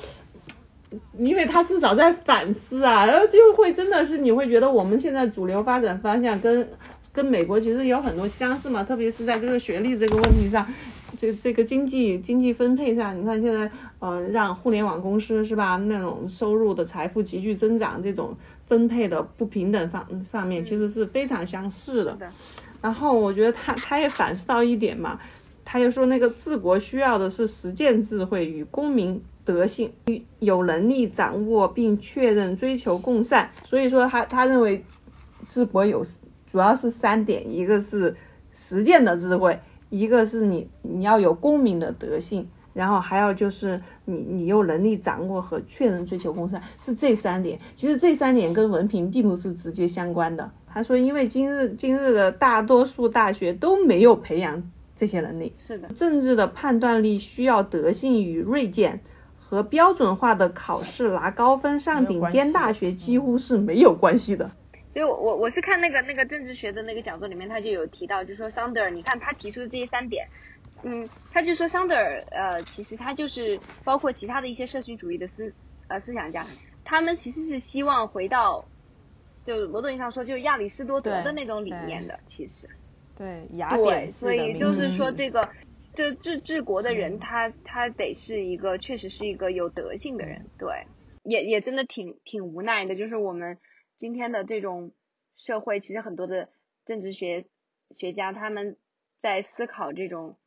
[1.17, 6.67] 因为他至少在反思啊，然后就会真的是你会觉得我们现在主流发展方向跟
[7.11, 10.65] 跟美国其实有很多相似嘛，特别是在这个学历这个问题上。
[11.19, 15.75] 这这个经济经济分配上，你看现在，呃，让互联网公司是吧？
[15.75, 18.33] 那种收入的财富急剧增长，这种
[18.67, 22.17] 分配的不平等方上面，其实是非常相似的。
[22.81, 25.19] 然后我觉得他他也反思到一点嘛，
[25.65, 29.91] 他就说那个治国需要的是实践智慧与公民德性，
[30.39, 33.51] 有能力掌握并确认追求共善。
[33.65, 34.81] 所以说他他认为
[35.49, 36.05] 治国有
[36.49, 38.15] 主要是三点，一个是
[38.53, 39.59] 实践的智慧。
[39.89, 47.59] 一个是你你要有公民的德性，然后还有就是你你有能力掌握和确认追求公善，是这三点。
[47.75, 50.49] 其实这三点跟文凭并不是直接相关的。
[50.67, 54.61] 他说，因为今日今日的大多数大学都没有培养
[54.95, 55.51] 这些能力。
[55.57, 59.01] 是的，政治的判断力需要德性与锐见，
[59.39, 64.51] 和标准化的考试拿高分上顶尖大学几乎是没有关系的。
[64.91, 70.27] 所以，我我我是看那个那个政治学的那个讲座里面，他就有提到，就说桑德尔，你看他提出的这些三点，
[70.81, 75.53] 嗯，他就说桑德尔，呃，其实他就是包括其他的一些社群主义的思
[75.89, 76.43] 呃思想家，
[76.83, 78.67] 他们其实是希望回到，
[79.43, 82.67] 就某种意义上说，就是亚里士多德的那种理念的，其实，
[83.15, 85.49] 对雅典所以就是说这个，
[85.93, 90.87] 就治治国的人，他他得是一个确实是一个有德性的人，对，
[91.21, 93.59] 也也真的挺挺无奈的，就是我们。
[93.99, 94.93] 今天的这种
[95.35, 96.47] 社会，其实很多的
[96.85, 97.47] 政治学
[97.97, 98.77] 学家他们
[99.21, 100.37] 在思考这种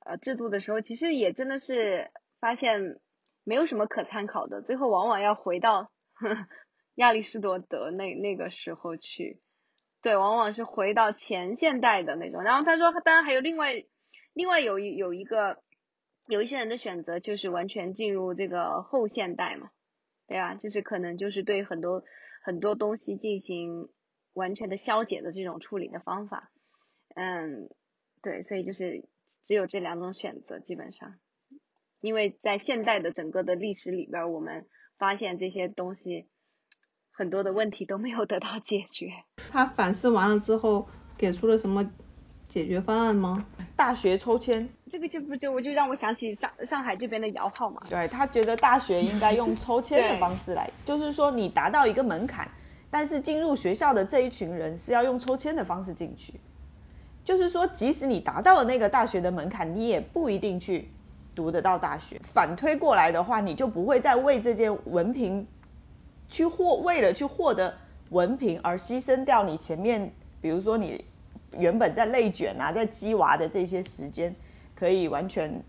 [0.00, 2.98] 呃制度的时候，其实也真的是发现
[3.44, 5.92] 没有什么可参考的，最后往往要回到
[6.96, 9.42] 亚里士多德那那个时候去，
[10.00, 12.42] 对，往往是回到前现代的那种。
[12.42, 13.74] 然后他说，当然还有另外
[14.32, 15.62] 另外有一有一个
[16.26, 19.68] 有一些人的选择，就是完全进入这个后现代嘛，
[20.26, 20.54] 对吧？
[20.54, 22.02] 就是可能就是对很多。
[22.44, 23.88] 很多东西进行
[24.34, 26.52] 完全的消解的这种处理的方法，
[27.14, 27.70] 嗯，
[28.20, 29.08] 对，所以就是
[29.44, 31.14] 只有这两种选择，基本上，
[32.02, 34.66] 因为在现代的整个的历史里边，我们
[34.98, 36.26] 发现这些东西
[37.10, 39.08] 很多的问题都没有得到解决。
[39.50, 41.90] 他反思完了之后，给出了什么
[42.46, 43.46] 解决方案吗？
[43.74, 44.68] 大学抽签。
[44.94, 47.82] 这个就不就我就让我想起上上海这边的摇号嘛。
[47.90, 52.48] 对他觉得大学应该用抽签的方式来，就是说你达到一个门槛，
[52.92, 56.34] 但是进入学校的这一群人是要用抽签的方式进去。
[57.24, 60.88] 就是说，即使你达到了那个大学的门槛，你也不一定去
[61.34, 62.20] 读得到大学。
[62.32, 65.44] 反推过来的话，你就不会再为这件文凭
[66.28, 67.74] 去获，为了去获得
[68.10, 70.08] 文凭而牺牲掉你前面，
[70.40, 71.04] 比如说你
[71.58, 74.32] 原本在内卷啊，在鸡娃的这些时间。
[74.74, 75.62] 可以完全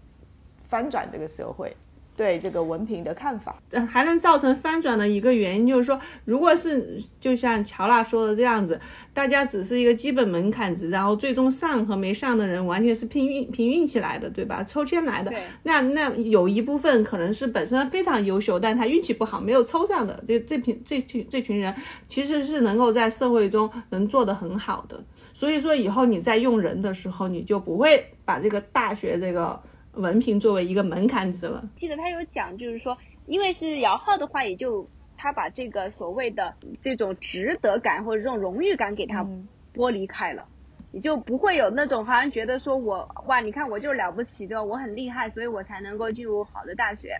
[0.67, 1.75] 翻转这个社会
[2.17, 8.79] 对这个文凭的看法，还能造成翻转的一个原因就是说，如果是就像乔娜说的这样子，
[9.13, 14.63] 大家只是一个基本门槛值，然后最终上和没上的人完全是凭运凭运气来的，对吧？
[14.63, 15.33] 抽签来的。
[15.63, 21.75] 那那有一部分可能是本身非常优秀，但他运气不好没有抽上的，这这群这群这群人
[22.07, 25.03] 其实是能够在社会中能做得很好的。
[25.35, 31.69] 所以说，以后你在用人的时候，你就不会把这个大学这个文凭作为一个门槛值了。
[31.75, 39.27] 记得他有讲，就是说，因为是摇号的话，也就他把这个所谓的这种值得感或者这种荣誉感给他
[39.73, 40.47] 剥离开了，
[40.93, 44.63] 你就不会有那种好像觉得说我哇，你看我就了不起对吧？
[44.63, 47.19] 我很厉害，所以我才能够进入好的大学。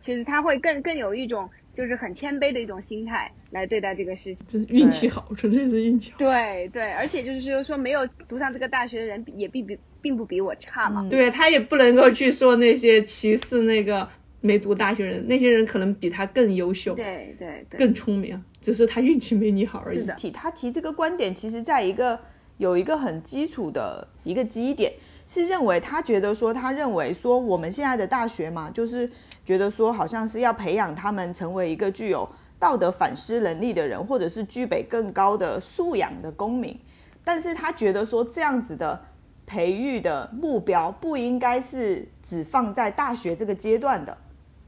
[0.00, 1.50] 其实他会更更有一种。
[1.72, 6.18] 就是很谦卑的一种心态来对待这个事情，真运气好，纯粹是运气好。
[6.18, 11.08] 对对，而且就是说，没有读上这个大学的人也并比并不比我差嘛。
[11.08, 14.08] 对他也不能够去说那些歧视那个
[14.40, 19.98] 没读大学人，那些人可能比他更优秀，对对对，更聪明，只是他运气没你好而已。
[19.98, 22.18] 是的，提他提这个观点，其实在一个
[22.58, 24.92] 有一个很基础的一个基点，
[25.26, 29.08] 是认为他觉得说，他认为说我们现在的大学嘛，就是。
[29.50, 36.78] 觉得说好像是要培养他们成为一个具有道德反思能力的人，或者是具备更高的素养的公民。
[37.24, 38.96] 但是他觉得说这样子的
[39.44, 44.16] 培育的目标不应该是只放在大学这个阶段的，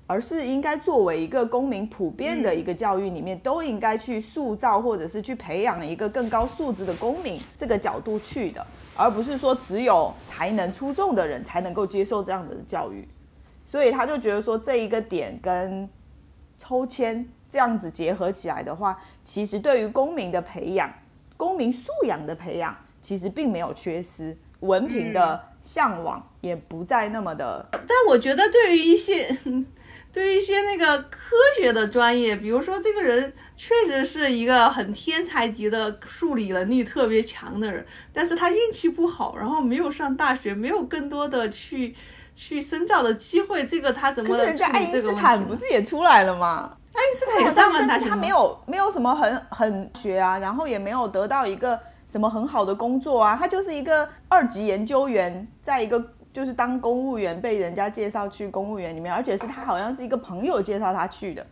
[0.09, 8.67] 而是应该作为一个公民普遍的一个教育里面都应该去塑造或者是去培养一个更高素质的公民这个角度去的，
[8.97, 13.07] 而不是说只有才能出众的人才能够接受这样子的教育。
[13.73, 15.89] 所以他就觉得说这一个点跟
[16.59, 20.93] 抽签这样子结合起来的话，其实对于公民的培养、
[21.39, 27.67] 公民素养的培养，其实并没有缺失，文凭的向往也不再那么的。
[27.73, 29.35] 但我觉得对于一些。
[30.13, 41.95] 对于一些那个科学的专业，比如说这个人确实是一个很天才级的数理能力特别强的人，但是他运气不好，然后没有上大学，没有更多的去
[42.37, 44.63] 去深造的机会，这个他怎么处理这个问题？
[44.65, 46.77] 爱因斯坦不是也出来了吗？
[46.93, 56.13] 爱因斯坦也上了大学，他没有没有什么很很学啊，然后也没有得到一个什么很好的工作啊，他就是一个二级研究员，在一个。
[56.33, 61.47] 就是当公务员被人家介绍去公务员里面，而且是他好像是一个朋友介绍他去的，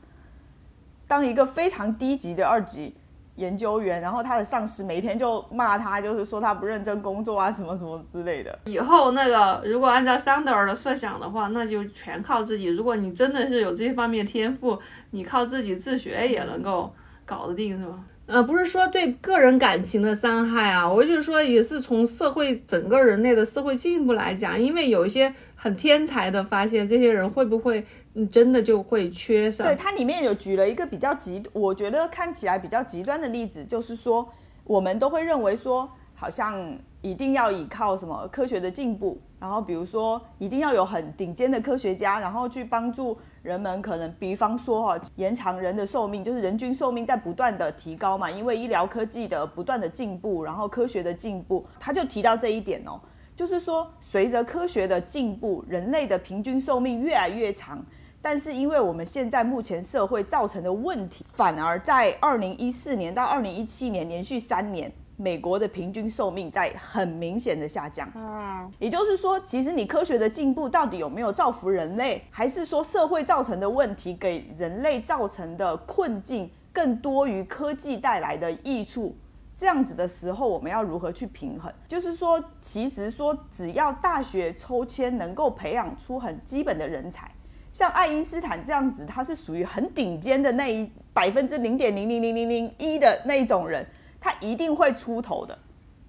[1.06, 2.94] 当一个非常低级的二级
[3.36, 8.58] 研究员，然后他的上司每天就骂他，就是说他不认真工作啊，什么什么之类的。
[8.64, 12.66] 以后那个如果按照桑德尔的设想的话，那就全靠自己。
[12.66, 14.78] 如果你真的是有这方面天赋，
[15.10, 16.92] 你靠自己自学也能够
[17.24, 18.04] 搞得定，是吗？
[18.30, 27.84] 呃，不是说对个人感情的伤害啊，我就是说，也是从社会整个人类的社会进步来讲，因为有一些很天才的发现，这些人会不会
[28.30, 29.64] 真的就会缺少？
[29.64, 43.18] 对，它里面有举了一个比较极，我觉得看起来比较极端的例子，就是说，我们都会认为说，好像一定要依靠什么科学的进步，然后比如说一定要有很顶尖的科学家，然后去帮助。
[43.42, 53.00] 人们可能，比方说哈，延长人的寿命，就是人均寿命在不断的提高嘛，因为医疗科技的不断的进步，然后科学的进步，他就提到这一点哦，
[53.34, 57.82] 就是说，随着科学的进步，人类的平均寿命越来越长，
[58.20, 64.92] 但是因为我们现在目前社会造成的问题，反而在二零一四年到二零一七年连续三年。
[65.20, 79.14] 美国的平均寿命在很明显的下降，嗯，也就是说，其实你科学的进步到底有没有造福人类，还是说社会造成的问题给人类造成的困境更多于科技带来的益处？
[79.54, 81.70] 这样子的时候，我们要如何去平衡？
[81.86, 87.30] 就是说，其实说只要大学抽签能够培养出很基本的人才，
[87.70, 93.86] 像爱因斯坦这样子，他是属于很顶尖的那一百分之零点零零零零零一的那一种人。
[94.20, 95.58] 他一定会出头的，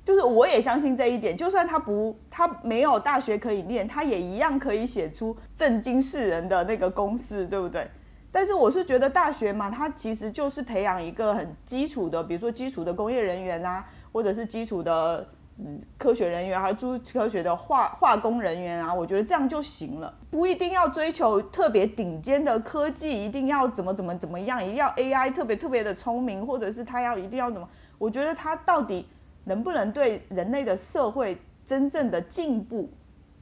[0.04, 1.36] 就是我也相信这一点。
[1.38, 7.90] 就算他不，他没有大学可以念，他也一样可以写出震惊世人的那个公式，对不对？
[8.34, 27.68] 但是我是觉得大学嘛，它其实就是培养一个很基础的，比如说基础的工业人员啊，或者是基础的嗯科学人员，还有诸科学的化化工人员啊，我觉得这样就行了，不一定要追求特别顶尖的科技，一定要怎么怎么怎么样，一定要 AI 特别特别的聪明，或者是他要一定要怎么。
[28.02, 29.06] 我觉得它到底
[29.44, 32.90] 能不能对人类的社会真正的进步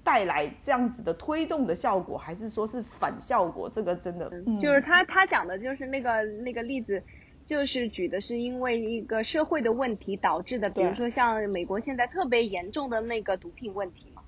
[0.04, 3.70] 带来这样子的推动的效果，还是说是反效果？
[3.70, 4.30] 这个真的
[4.60, 7.02] 就是他他讲的就是那个那个例子，
[7.46, 14.22] 就是举的是因为一个社会的问题导致的，比如说像美国现在特别严重的那个毒品问题嘛，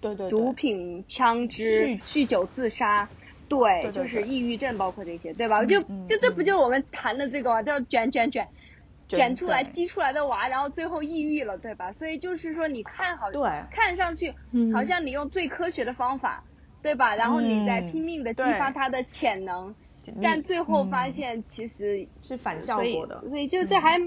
[0.00, 3.08] 对对，毒品、枪支、酗酒、自杀，
[3.48, 5.64] 对，就是抑郁症，包括这些，对吧？
[5.64, 7.60] 就就这不就是我们谈的这个嘛？
[7.60, 8.46] 叫卷卷卷。
[9.16, 11.92] 卷出来、激出来的娃，然后最后抑郁了，对吧？
[11.92, 14.32] 所以就是说，你看好，对，看上去
[14.74, 16.42] 好像你用最科学的方法，
[16.82, 17.14] 对吧？
[17.14, 19.74] 然后你在拼命的激发他的潜能，
[20.22, 23.22] 但最后发现其实是反效果的。
[23.28, 24.00] 所以就这还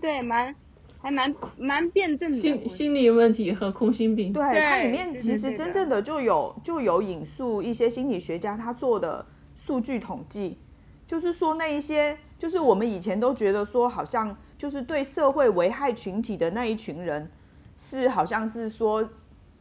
[0.00, 0.54] 对蛮
[0.98, 4.32] 还蛮蛮辩证的心心理问题和空心病。
[4.32, 10.58] 对它里面其实真正的就有就有引述一些心理学家他做的数据统计，
[11.06, 14.36] 就是说那一些就是我们以前都觉得说好像。
[14.58, 17.30] 就是对社会危害群体的那一群人，
[17.76, 19.06] 是好像是说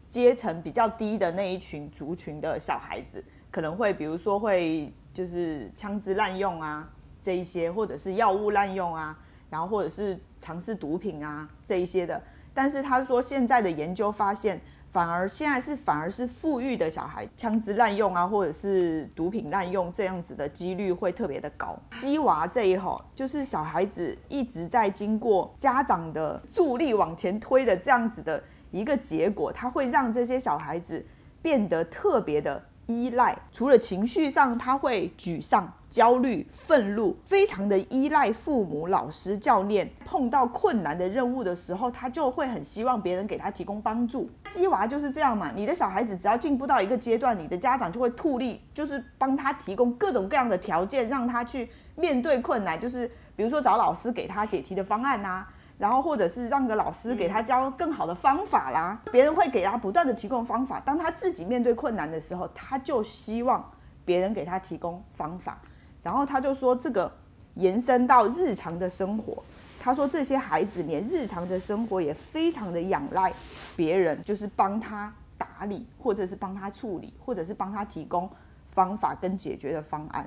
[0.09, 3.21] 阶层比较低的那一群族群的小孩子，
[3.51, 6.89] 可能会比如说会就是枪支滥用啊
[7.21, 9.19] 这一些，或者是药物滥用啊，
[9.49, 12.23] 然后或者是尝试毒品啊这一些的。
[12.53, 14.61] 但是他说现在的研究发现。
[14.95, 21.77] 反而现在是反而是富裕的小孩枪支滥用啊，或者是毒品滥用这样子的几率会特别的高。
[21.97, 28.41] 鸡娃这一吼，就是小孩子一直在经过家长的助力往前推的这样子的
[28.71, 31.05] 一个结果，它会让这些小孩子
[31.41, 32.63] 变得特别的。
[32.87, 39.89] 依赖，除了情绪上，他会沮丧、焦虑、愤怒，非常的依赖父母、老师、教练。
[40.05, 44.29] 碰到困难的任务的时候，他就会很希望别人给他提供帮助。
[44.49, 55.45] 鸡娃就是这样嘛，你的小孩子只要进步到一个阶段，你的家长就会吐力，就是帮他提供各种各样的条件，让他去面对困难，就是比如说找老师给他解题的方案呐，
[55.77, 60.79] 然后或者是让个老师给他教更好的方法啦，别人会给他不断的提供方法。
[60.79, 63.69] 当他自己面对困难的时候，他就希望
[64.05, 65.57] 别人给他提供方法。
[66.01, 67.11] 然后他就说，这个
[67.55, 69.43] 延伸到日常的生活，
[69.79, 73.33] 他说这些孩子连日常的生活也非常的仰赖
[73.75, 78.29] 别人，就是帮他打理，或者是帮他处理，或者是帮他提供
[78.69, 80.25] 方法跟解决的方案。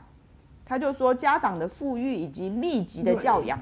[0.66, 3.59] 他就说，家长的富裕以及密集的教养。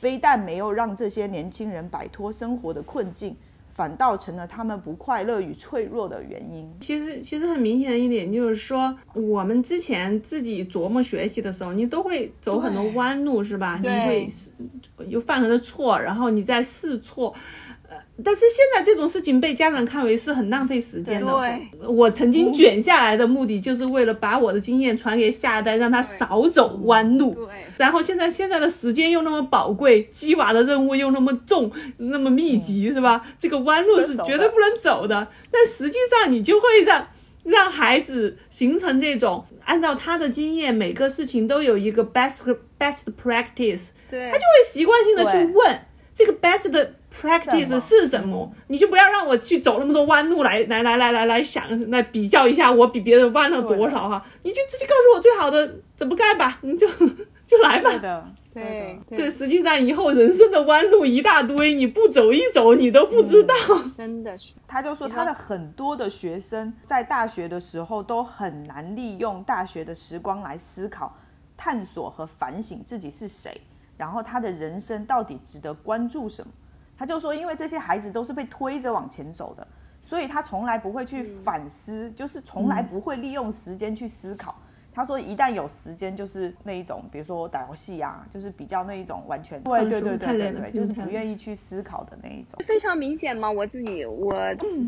[0.00, 3.36] 非但没有让这些年轻人摆脱生活的困境，
[3.74, 6.66] 反倒成了他们不快乐与脆弱的原因。
[6.80, 13.78] 其实，其实很明显的一点就是说，我们之前自己琢磨学习的时候，你都会走很多弯路，是吧？
[13.82, 14.26] 你会
[15.06, 17.34] 有犯很多错，然后你再试错。
[18.24, 21.32] 但是现在这种事情被家长看为是很浪费时间的。
[21.32, 27.34] 对，我曾经卷下来的目的就是为了把我的经验传给下一代，让他少走弯路。
[27.34, 27.46] 对。
[27.76, 33.26] 然后现在现在的时间又那么宝贵，鸡娃的任务又那么重，那么密集，是吧？
[33.38, 35.28] 这个弯路是绝对不能走的。
[35.50, 37.06] 但实际上你就会让
[37.44, 43.88] 让孩子形成这种按照他的经验，每个事情都有一个 best best practice。
[44.08, 44.30] 对。
[44.30, 45.80] 他就会习惯性的去问
[46.14, 46.94] 这个 best 的。
[47.20, 48.50] Practice 是什么？
[48.68, 54.24] 你就不要让我去走那么多弯路来来来来来来想来比较一下我比别人弯了多少哈？
[54.42, 56.88] 你就直接告诉我最好的怎么干吧，你就
[57.46, 57.90] 就来吧。
[57.90, 59.30] 对的，对对。
[59.30, 63.54] 实际上以后人生的弯路一大堆，你不走一走你都不知道。
[63.96, 64.54] 真的是。
[64.66, 71.14] 他就说他的很多的学生在大学的时候都很难利用大学的时光来思考、
[71.56, 73.60] 探索和反省自己是谁，
[73.96, 76.50] 然后他的人生到底值得关注什么。
[77.00, 79.66] 他就说，因为这些孩子都是被推着往前走的，
[80.02, 84.54] 所以他从来不会去反思，就是从来不会利用时间去思考。
[84.92, 92.62] 他说，一旦有时间，就是那一种，比如说打游戏啊，就是比较那一种完全对对对对对对，就是不愿意去思考的那一种。
[92.66, 94.34] 非常明显嘛，我自己我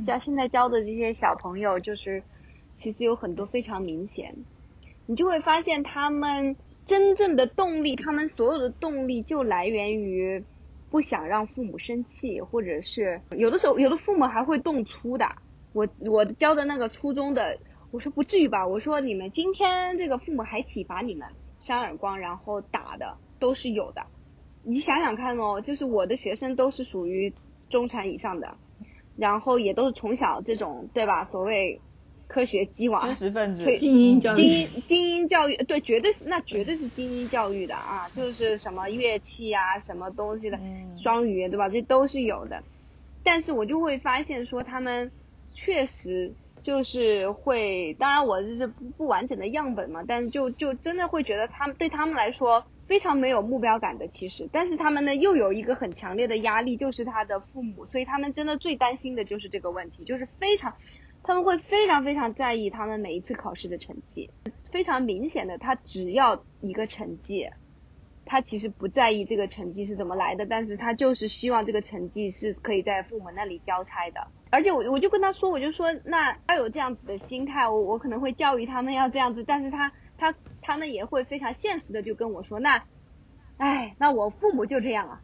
[0.04, 2.22] 教现在教的这些小朋友，就是
[2.74, 4.34] 其实有很多非常明显，
[5.06, 6.54] 你就会发现他们
[6.84, 10.44] 真正的动力，他们所有的动力就来源于。
[10.93, 15.26] 不想让父母生气，或者是有的时候，有的父母还会动粗的。
[15.72, 17.59] 我我教的那个初中的，
[17.90, 21.26] 我说不至于吧，我说你们今天这个父母还体罚你们，
[21.59, 24.07] 扇耳光，然后打的都是有的。
[24.62, 27.32] 你想想看哦，就是我的学生都是属于
[27.70, 28.59] 中产以上的，
[29.16, 31.24] 然后也都是从小这种对吧？
[31.24, 31.80] 所谓。
[32.33, 40.59] 科学鸡娃，知识分子，精英教育，精英精英教育，对，绝对是那绝对是精英教育的啊，就是什么乐器啊，什么东西的，
[40.97, 41.68] 双语对吧？
[41.68, 42.62] 这都是有的。
[43.22, 45.12] 但是我就会发现说，他们
[45.53, 60.72] 确实就是会，当然我这是不不完整的样本嘛，但是就就真的会觉得他们对他们来说非常没有目标感的，其实，但是他们呢又有一个很强烈的压力，就是他的父母，所以他们真的最担心的就是这个问题，就是非常。
[61.24, 64.30] 他们会非常非常在意他们每一次考试的成绩，
[64.70, 67.48] 非常明显的，他只要一个成绩，
[68.24, 74.26] 他其实不在意这个成绩是怎么来的，但是他就是希望这个成绩是可以在父母那里交差的。
[74.50, 82.82] 而且我我就跟他说，我就说，那要有这样子的心态，我我可能会教育他们要这样子，但是他他他们也会非常现实的就跟我说，那，
[83.58, 85.22] 哎，那我父母就这样啊，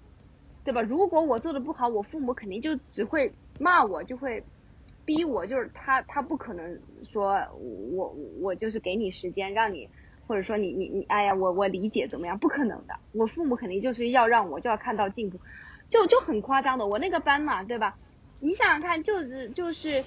[0.62, 0.80] 对吧？
[0.80, 4.44] 如果我做的不好，我父母肯定就只会骂我，就会。
[5.08, 7.38] 逼我就是他，他不可能说
[7.96, 9.88] 我我就是给你时间让你，
[10.26, 12.38] 或者说你你你，哎呀，我我理解怎么样？
[12.38, 15.40] 不可能的，我父母肯定就是要让我就要看到进步，
[15.88, 16.86] 就就很夸张的。
[16.86, 17.96] 我那个班嘛，对吧？
[18.38, 20.04] 你想想看，就是就是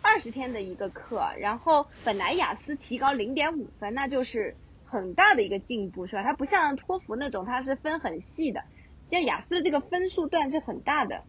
[0.00, 6.22] 二十天的一个课，然后本来雅思提高零点五分，那就是很大的一个进步，是吧？
[6.22, 8.62] 它不像托福那种，它是分很细的，
[9.10, 11.26] 像雅思的这个分数段是很大的。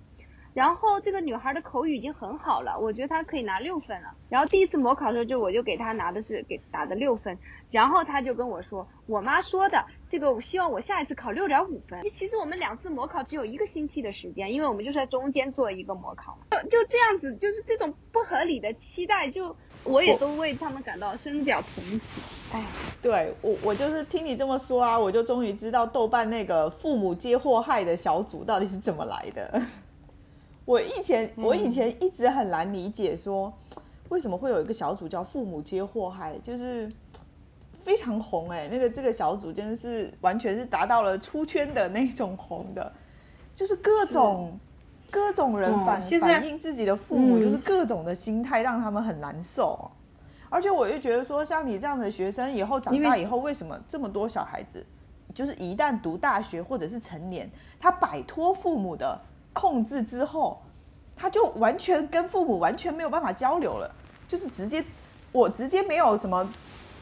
[0.53, 4.09] 然后这个女孩的口语已经很好了，我觉得她可以拿六分了。
[4.29, 7.37] 然后第一次模考的时候，就我就给她拿的是给打的六分。
[7.71, 12.01] 然后她就跟我说，我妈说的这个，我希望我下一次考六点五分。
[12.09, 16.37] 其实我们两次模考只有一个星期的时间，因为我们就是在中间做一个模考。
[16.49, 22.21] 就就这样子，就是这种不合理的期待，就我也都为他们感到深表同情。
[22.51, 22.65] 哎，
[23.03, 29.61] 对我我就是听你这么说啊，我就终于知道豆瓣那个父母皆祸害的小组到底是怎么来的。
[30.69, 33.51] 我以前我以前一直很难理解，说
[34.09, 36.87] 为什么会有一个小组叫“父母皆祸害”，就是
[37.83, 42.93] 非常红哎，那个这个小组真的是完全是达到了出圈的那种红的，
[43.55, 44.59] 就是各种
[45.09, 49.89] 各种人反反映自己的父母，就是各种的心态让他们很难受。
[50.51, 54.85] 而且我就觉得说，像你这样的学生，以后长大以后，为什么这么多小孩子，
[55.33, 57.49] 就是一旦读大学或者是成年，
[57.79, 59.19] 他摆脱父母的。
[59.53, 60.61] 控制之后，
[61.15, 63.93] 他就完全跟父母完全没有办法交流了，
[64.27, 64.83] 就是直接
[65.31, 66.47] 我直接没有什么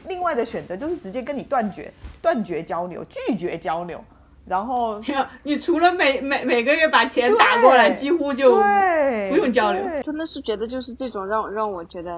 [0.06, 4.02] 另外的选择，就是直接跟你断绝断绝交流，拒绝交流。
[4.46, 4.98] 然后
[5.44, 8.56] 你除了每每每个月把钱打过来，几乎就
[9.28, 9.82] 不用交流。
[10.02, 12.16] 真的是觉得就是这种让让我觉得，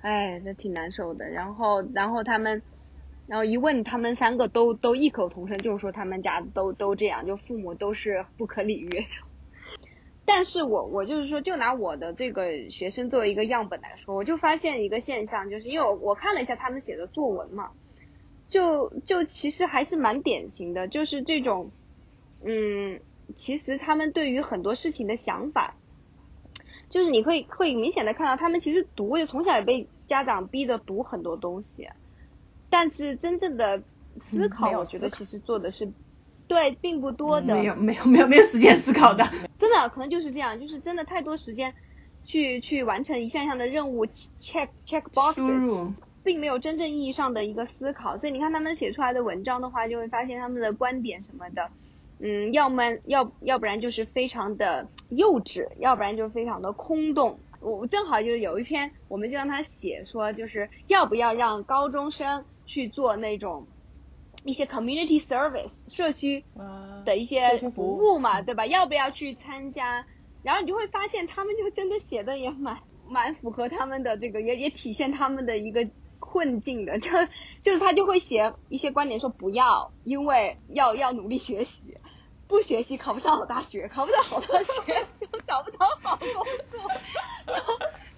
[0.00, 1.28] 哎，那挺难受的。
[1.28, 2.62] 然后然后他们，
[3.26, 9.04] 然后一问他们三个都都异口同声，就是说他们家都都这样，就父母都是不可理喻。
[10.26, 17.70] 但是我我就是说，就拿我的这个学生作为一个样本来说，我就发现一个现象，就是因为我我看了一下他们写的作文嘛。
[18.46, 21.72] 就就其实还是蛮典型的，就是这种，
[22.44, 23.00] 嗯，
[23.34, 25.74] 其实他们对于很多事情的想法，
[26.88, 31.88] 就是你会会明显的看到，他们其实读也从小也被家长逼着读很多东西，
[32.70, 33.82] 但是真正的
[34.18, 35.90] 思考，我觉得其实做的是，
[36.46, 39.24] 对，并不多的，没有没有没有没有时间思考的，
[39.58, 41.74] 真的可能就是这样，就是真的太多时间
[42.22, 45.92] 去去完成一项项的任务，check check boxes。
[46.22, 51.68] 并没有真正意义上的一个思考，所以你看他们写出来的文章的话，就会发现他们的观点什么的，
[52.18, 57.38] 嗯，要么要要不然就是非常的幼稚，要不然就非常的空洞。
[57.60, 63.66] 我正好就有一篇，我们就让他写说，就是要不要让高中生去做那种
[64.44, 66.44] 一些 community service 社区
[67.04, 68.66] 的一些服务嘛，对吧？
[68.66, 70.06] 要不要去参加？
[70.42, 72.78] 然后你就会发现，他们就真的写的也蛮
[73.08, 75.88] 蛮符合他们的这个，也也体现他们的一个。
[76.20, 77.10] 困境的，就
[77.62, 81.96] 就是他就会写一些观点说不要，因为要要努力学习，
[82.48, 86.90] 不学习考不上好大学，考不上好大学 就找不到好工作。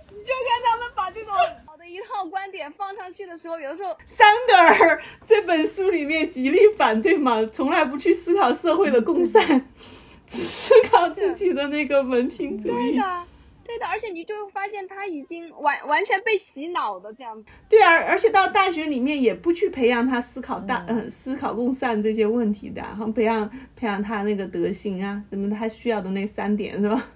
[0.08, 1.34] 你 就看他们把这种
[1.66, 9.68] 好的一套观点放上去的时候，有的时候桑德尔这本书里面极力反对嘛，从来不去思考社会的共善，
[10.26, 13.00] 只思考自己的那个文凭主义。
[13.64, 17.44] 对的，而且你就会发现他已经完完全被洗脑的这样子。
[17.68, 27.10] 对啊，而且到大学里面也不去培养他思考大嗯思考共善这些问题的，然后培养培养他那个德行啊什么他需要的那三点是吧？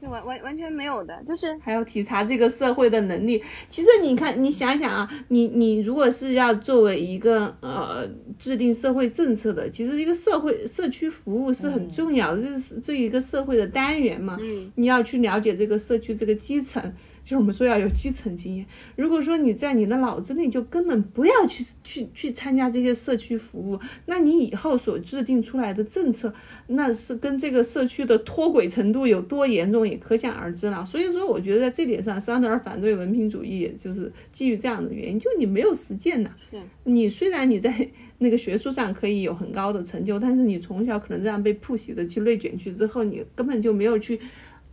[0.00, 3.42] 完完完全没有的，就是还要体察这个社会的能力。
[3.68, 14.36] 其实你看，你想想啊，你你如果是要作为一个呃制定社会政策的，其实一个社会社区服务是很重要的，这是这一个社会的单元嘛。
[14.40, 16.92] 嗯，你要去了解这个社区这个基层。
[17.26, 18.64] 就是我们说要有基层经验。
[18.94, 26.32] 如果说你在你的脑子里就根本不要去去去参加这些社区服务，那你以后所制定出来的政策，
[26.68, 30.84] 那是跟这个社区的脱轨程度有多严重，也可想而知了。
[30.84, 36.30] 所以说，我觉得在这点上，桑德尔反对文凭主义，就是基于这样的原因，就你没有实践呐。
[36.84, 44.20] 你虽然你在那个学术上可以有很高的成就，但是你从小可能这样被铺习的去内卷去之后，你根本就没有去。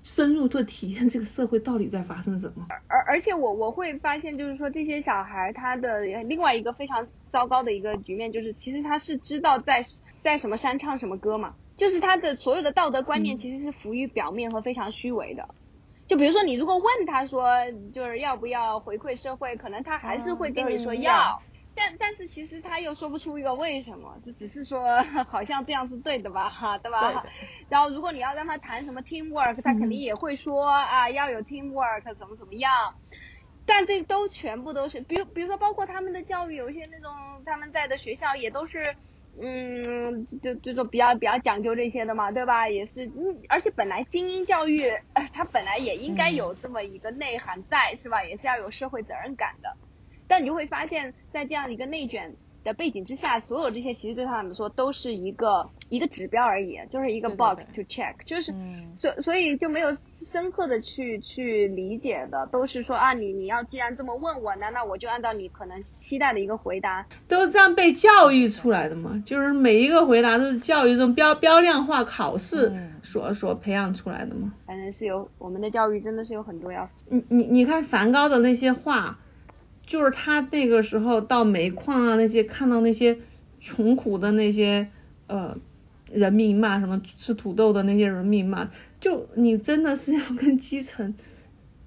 [0.03, 9.81] 深入的体验这个社会到底在发生什么，而而且我我会发现，就是说这些小孩他的另外一个非常糟糕的一个局面，就是其实他是知道在
[10.21, 15.47] 在什么山唱什么歌嘛，就是他的所有的道德观念其实是浮于表面和非常虚伪的。
[16.05, 17.47] 就比如说你如果问他说
[17.93, 21.41] 就是要不要回馈社会，可能他还是会跟你说要。
[21.75, 27.25] 但但是其实他又说不出一个为什么，就只是说 好像这样是对的吧，哈， 对吧？
[27.69, 32.71] 然后如果你要让他谈什么 teamwork，他肯定也会说啊要有 teamwork 怎么怎么样。
[33.65, 37.11] 但这都全部都是，比如比如说包括他们的教育，有一些那种
[37.45, 38.93] 他们在的学校也都是，
[39.41, 42.67] 嗯，就就说比较比较讲究这些的嘛，对吧？
[42.67, 44.91] 也是，嗯，而且本来精英教育，
[45.31, 48.25] 它本来也应该有这么一个内涵在，是吧？
[48.25, 49.77] 也是要有社会责任感的。
[50.27, 58.53] 但你就会发现，在这样一个内卷的背景之下，所有这些其实对他们来说都是一个一个指标而已，就是一个 box to check，就是
[58.95, 67.05] 所所以就没有深刻的去去理解的，都是说啊，你你要既然这么问我，难道我就按照你可能期待的一个回答？
[67.27, 69.21] 都是这样被教育出来的嘛？
[69.25, 72.71] 就是每一个回答都是教育这种标标量化考试
[73.03, 74.53] 所所培养出来的嘛？
[74.65, 79.19] 反正是有我们的教育真的是有很多要你你你看梵高的那些画。
[79.85, 83.17] 就是他那个时候到煤矿啊，那些看到那些
[83.59, 84.87] 穷苦的那些
[85.27, 85.55] 呃
[86.11, 88.69] 人民嘛，什么吃土豆的那些人民嘛，
[88.99, 91.13] 就你真的是要跟基层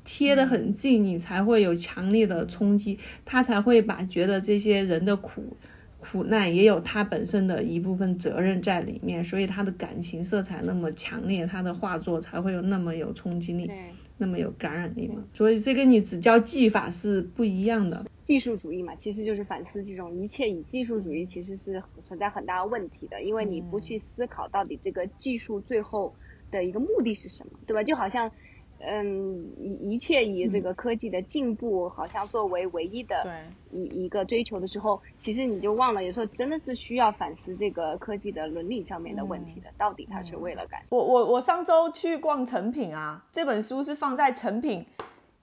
[0.05, 5.57] 贴得很近，你才会有强烈的冲击，他才会把觉得这些人的苦
[5.99, 13.71] 苦难也有他本身的一部分责任在里面，所以他的感情色彩那么强烈，他的画作才会有那么有冲击力。
[14.19, 15.25] 那么有感染力嘛？
[15.35, 18.05] 所以这跟你只教技法是不一样的。
[18.25, 23.23] 技术主义嘛，其实就是反思这种一切以技术主义，其实是存在很大问题的。
[23.23, 26.15] 因为你不去思考到底这个技术最后
[26.51, 27.83] 的一个目的是什么，对吧？
[27.83, 28.31] 就好像。
[28.79, 33.27] 嗯，一一切以这个科技的进步，好像作为唯一的
[33.73, 40.81] 一一个追求的时候，其实你就忘了，有时候真的是需要反思这个科技的伦理上面的问题的，到底它是为了干？
[40.91, 44.85] 我我我上周去逛成品啊，这本书是放在成品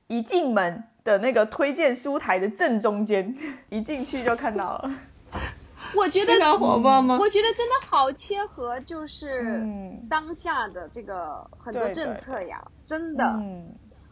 [0.07, 3.35] 一进门的那个推荐书台的正中间，
[3.69, 4.91] 一进去就看到了。
[5.97, 7.17] 我觉得火爆吗？
[7.19, 9.61] 我觉得真的好切合，就是
[10.09, 13.41] 当下的这个很多政策呀，真的。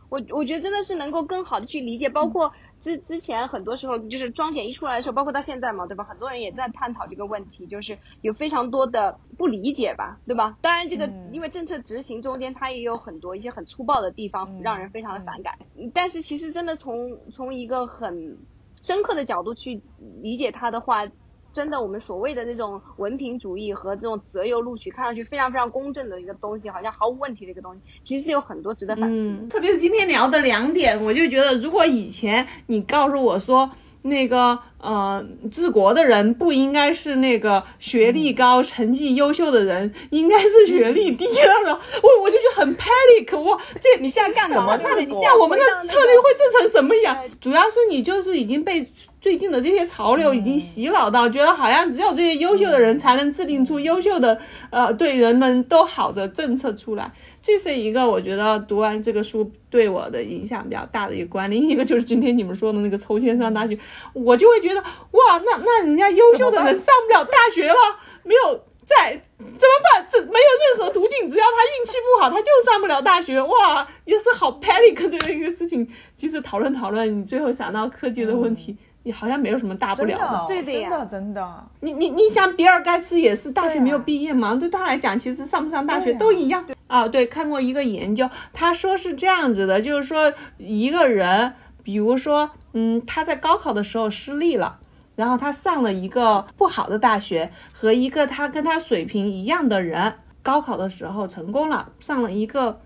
[0.09, 2.51] 我我觉得真的是能够更好的去理解，包括
[2.81, 6.03] 之之前很多时候就是装检一出来的时候，包括到现在嘛，对吧？
[6.03, 10.57] 很多人也在探讨这个问题，就是有非常多的不理解吧，对吧？
[10.61, 15.57] 当然这个因为政策执行中间它也有很多一些很粗暴的地方，让人非常的反感。
[15.93, 18.37] 但是其实真的从从一个很
[18.81, 19.81] 深刻的角度去
[20.21, 21.07] 理解它的话。
[21.53, 29.47] 真的，我们所谓的那种文凭主义和这种择优录取，看上去非常非常公正的一个东西，好像毫无问题的一个东西，其实是有很多值得反思。
[29.47, 33.69] 特别是今天聊的两点，我就觉得，如果以前你告诉我说。
[34.03, 41.71] 那个呃，治国的人不应该是那个学历高、成绩优秀的人，应该是学历低的人。
[41.71, 43.39] 我我就觉得很 panic。
[43.39, 45.21] 我这你现在干怎么治国？
[45.39, 47.15] 我们的策略会制成什么样？
[47.39, 54.39] 主要是你就是已经被最近的这些潮流已经洗脑到，觉得好像只有这些优秀的人才能制定出优秀的
[54.71, 57.11] 呃对人们都好的政策出来。
[57.41, 63.77] 这是一个我觉得读完这个书对我的影响比较大的一个观另一个就是今天你们说的那个抽签上大学，
[64.13, 67.75] 我就会觉得哇，那那人家优秀的人上不了大学了，
[68.23, 70.07] 没有在怎么办？
[70.09, 73.41] 这没有任何途径，只要他运气不好，他就上不了大学。
[73.41, 75.87] 哇，也是好 panic 这样一个事情。
[76.15, 78.77] 即使讨论讨论，你最后想到科技的问题。
[79.03, 81.67] 你好像没有什么大不了的，对的呀，真的真的。
[81.79, 86.61] 你你你想比尔盖茨也是大学没有毕业嘛，对他来讲其实上不上大学都一样。
[86.61, 94.77] 啊，对，啊，对看过一个研究，他说是这样子的，就是说一个人，比如说，嗯，他在高考的时候失利了，
[95.15, 102.81] 然后他上了一个不好的大学，和一个他跟他水平一样的人，高考的时候成功了，上了一个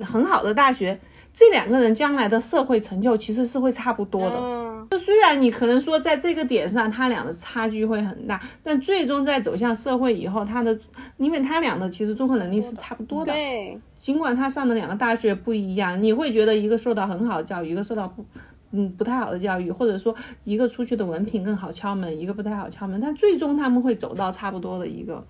[0.00, 0.98] 很好的大学。
[1.32, 4.65] 这两个人将来的社会成就其实是会差不多的。
[4.90, 10.78] 就虽然你可能说在这个点上他俩的差距会很大，但最终在走向社会以后，他的
[11.16, 13.32] 因为他俩的其实综合能力是差不多的。
[13.32, 18.24] 对，尽管他上的两个大学不一样，你会觉得一个受到很好的教育，一个受到不
[18.72, 20.14] 嗯不太好的教育，或者说
[20.44, 25.24] 一个出去的文凭更好敲门，一个不太好敲门，但最终他们会走到差不多的一个。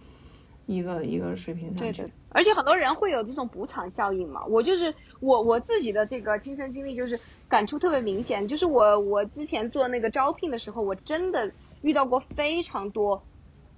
[0.66, 4.44] 一个一个水平上去，而且很多人会有这种补偿效应嘛。
[4.46, 8.48] 我就是我我自己的这个亲身经历，就是感触特别明显。
[8.48, 11.52] 就是我我之前做那个招聘的时候，我真的
[11.82, 13.22] 遇到过非常多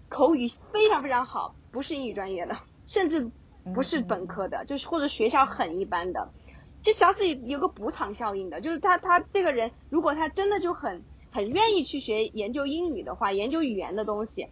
[0.09, 3.31] 口语非常非常好，不是英语专业的，甚至
[3.75, 6.31] 不是本科的，就是或者学校很一般的。
[6.81, 14.49] 这实际上是有个补偿效应的，就是他他这个人如果他真的就很很愿意去学研究英语的话，研究语言的东西。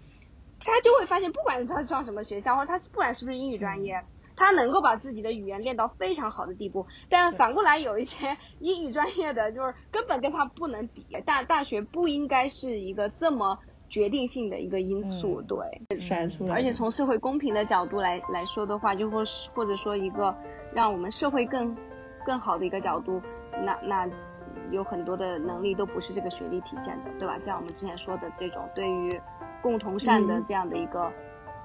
[0.67, 4.03] 他就会发现，不管他上什么学校，或者他是不管是不是英语专业，
[4.37, 6.87] 他能够把自己的语言练到非常好的地步。
[7.09, 11.07] 但反过来，有一些英语专业的，就是根本跟他不能比。
[11.25, 13.59] 大大学不应该是一个这么
[13.89, 15.57] 决定性的一个因素，对。
[15.99, 16.55] 筛出来。
[16.57, 19.23] 而且从社会公平的角度来来说的话，就或
[19.55, 20.35] 或者说一个
[20.75, 21.75] 让我们社会更
[22.27, 23.23] 更好的一个角度，
[23.65, 24.09] 那那
[24.73, 27.39] 有很多的能力都不是这个学历体现的，对吧？
[27.41, 29.21] 像我们之前说的这种对于。
[29.67, 31.13] 共同善的这样的一个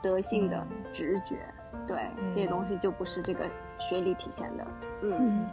[0.01, 1.37] 德性的直觉，
[1.85, 1.99] 对
[2.33, 3.47] 这些东西就不是这个
[3.77, 4.65] 学历体现的，
[5.03, 5.47] 嗯。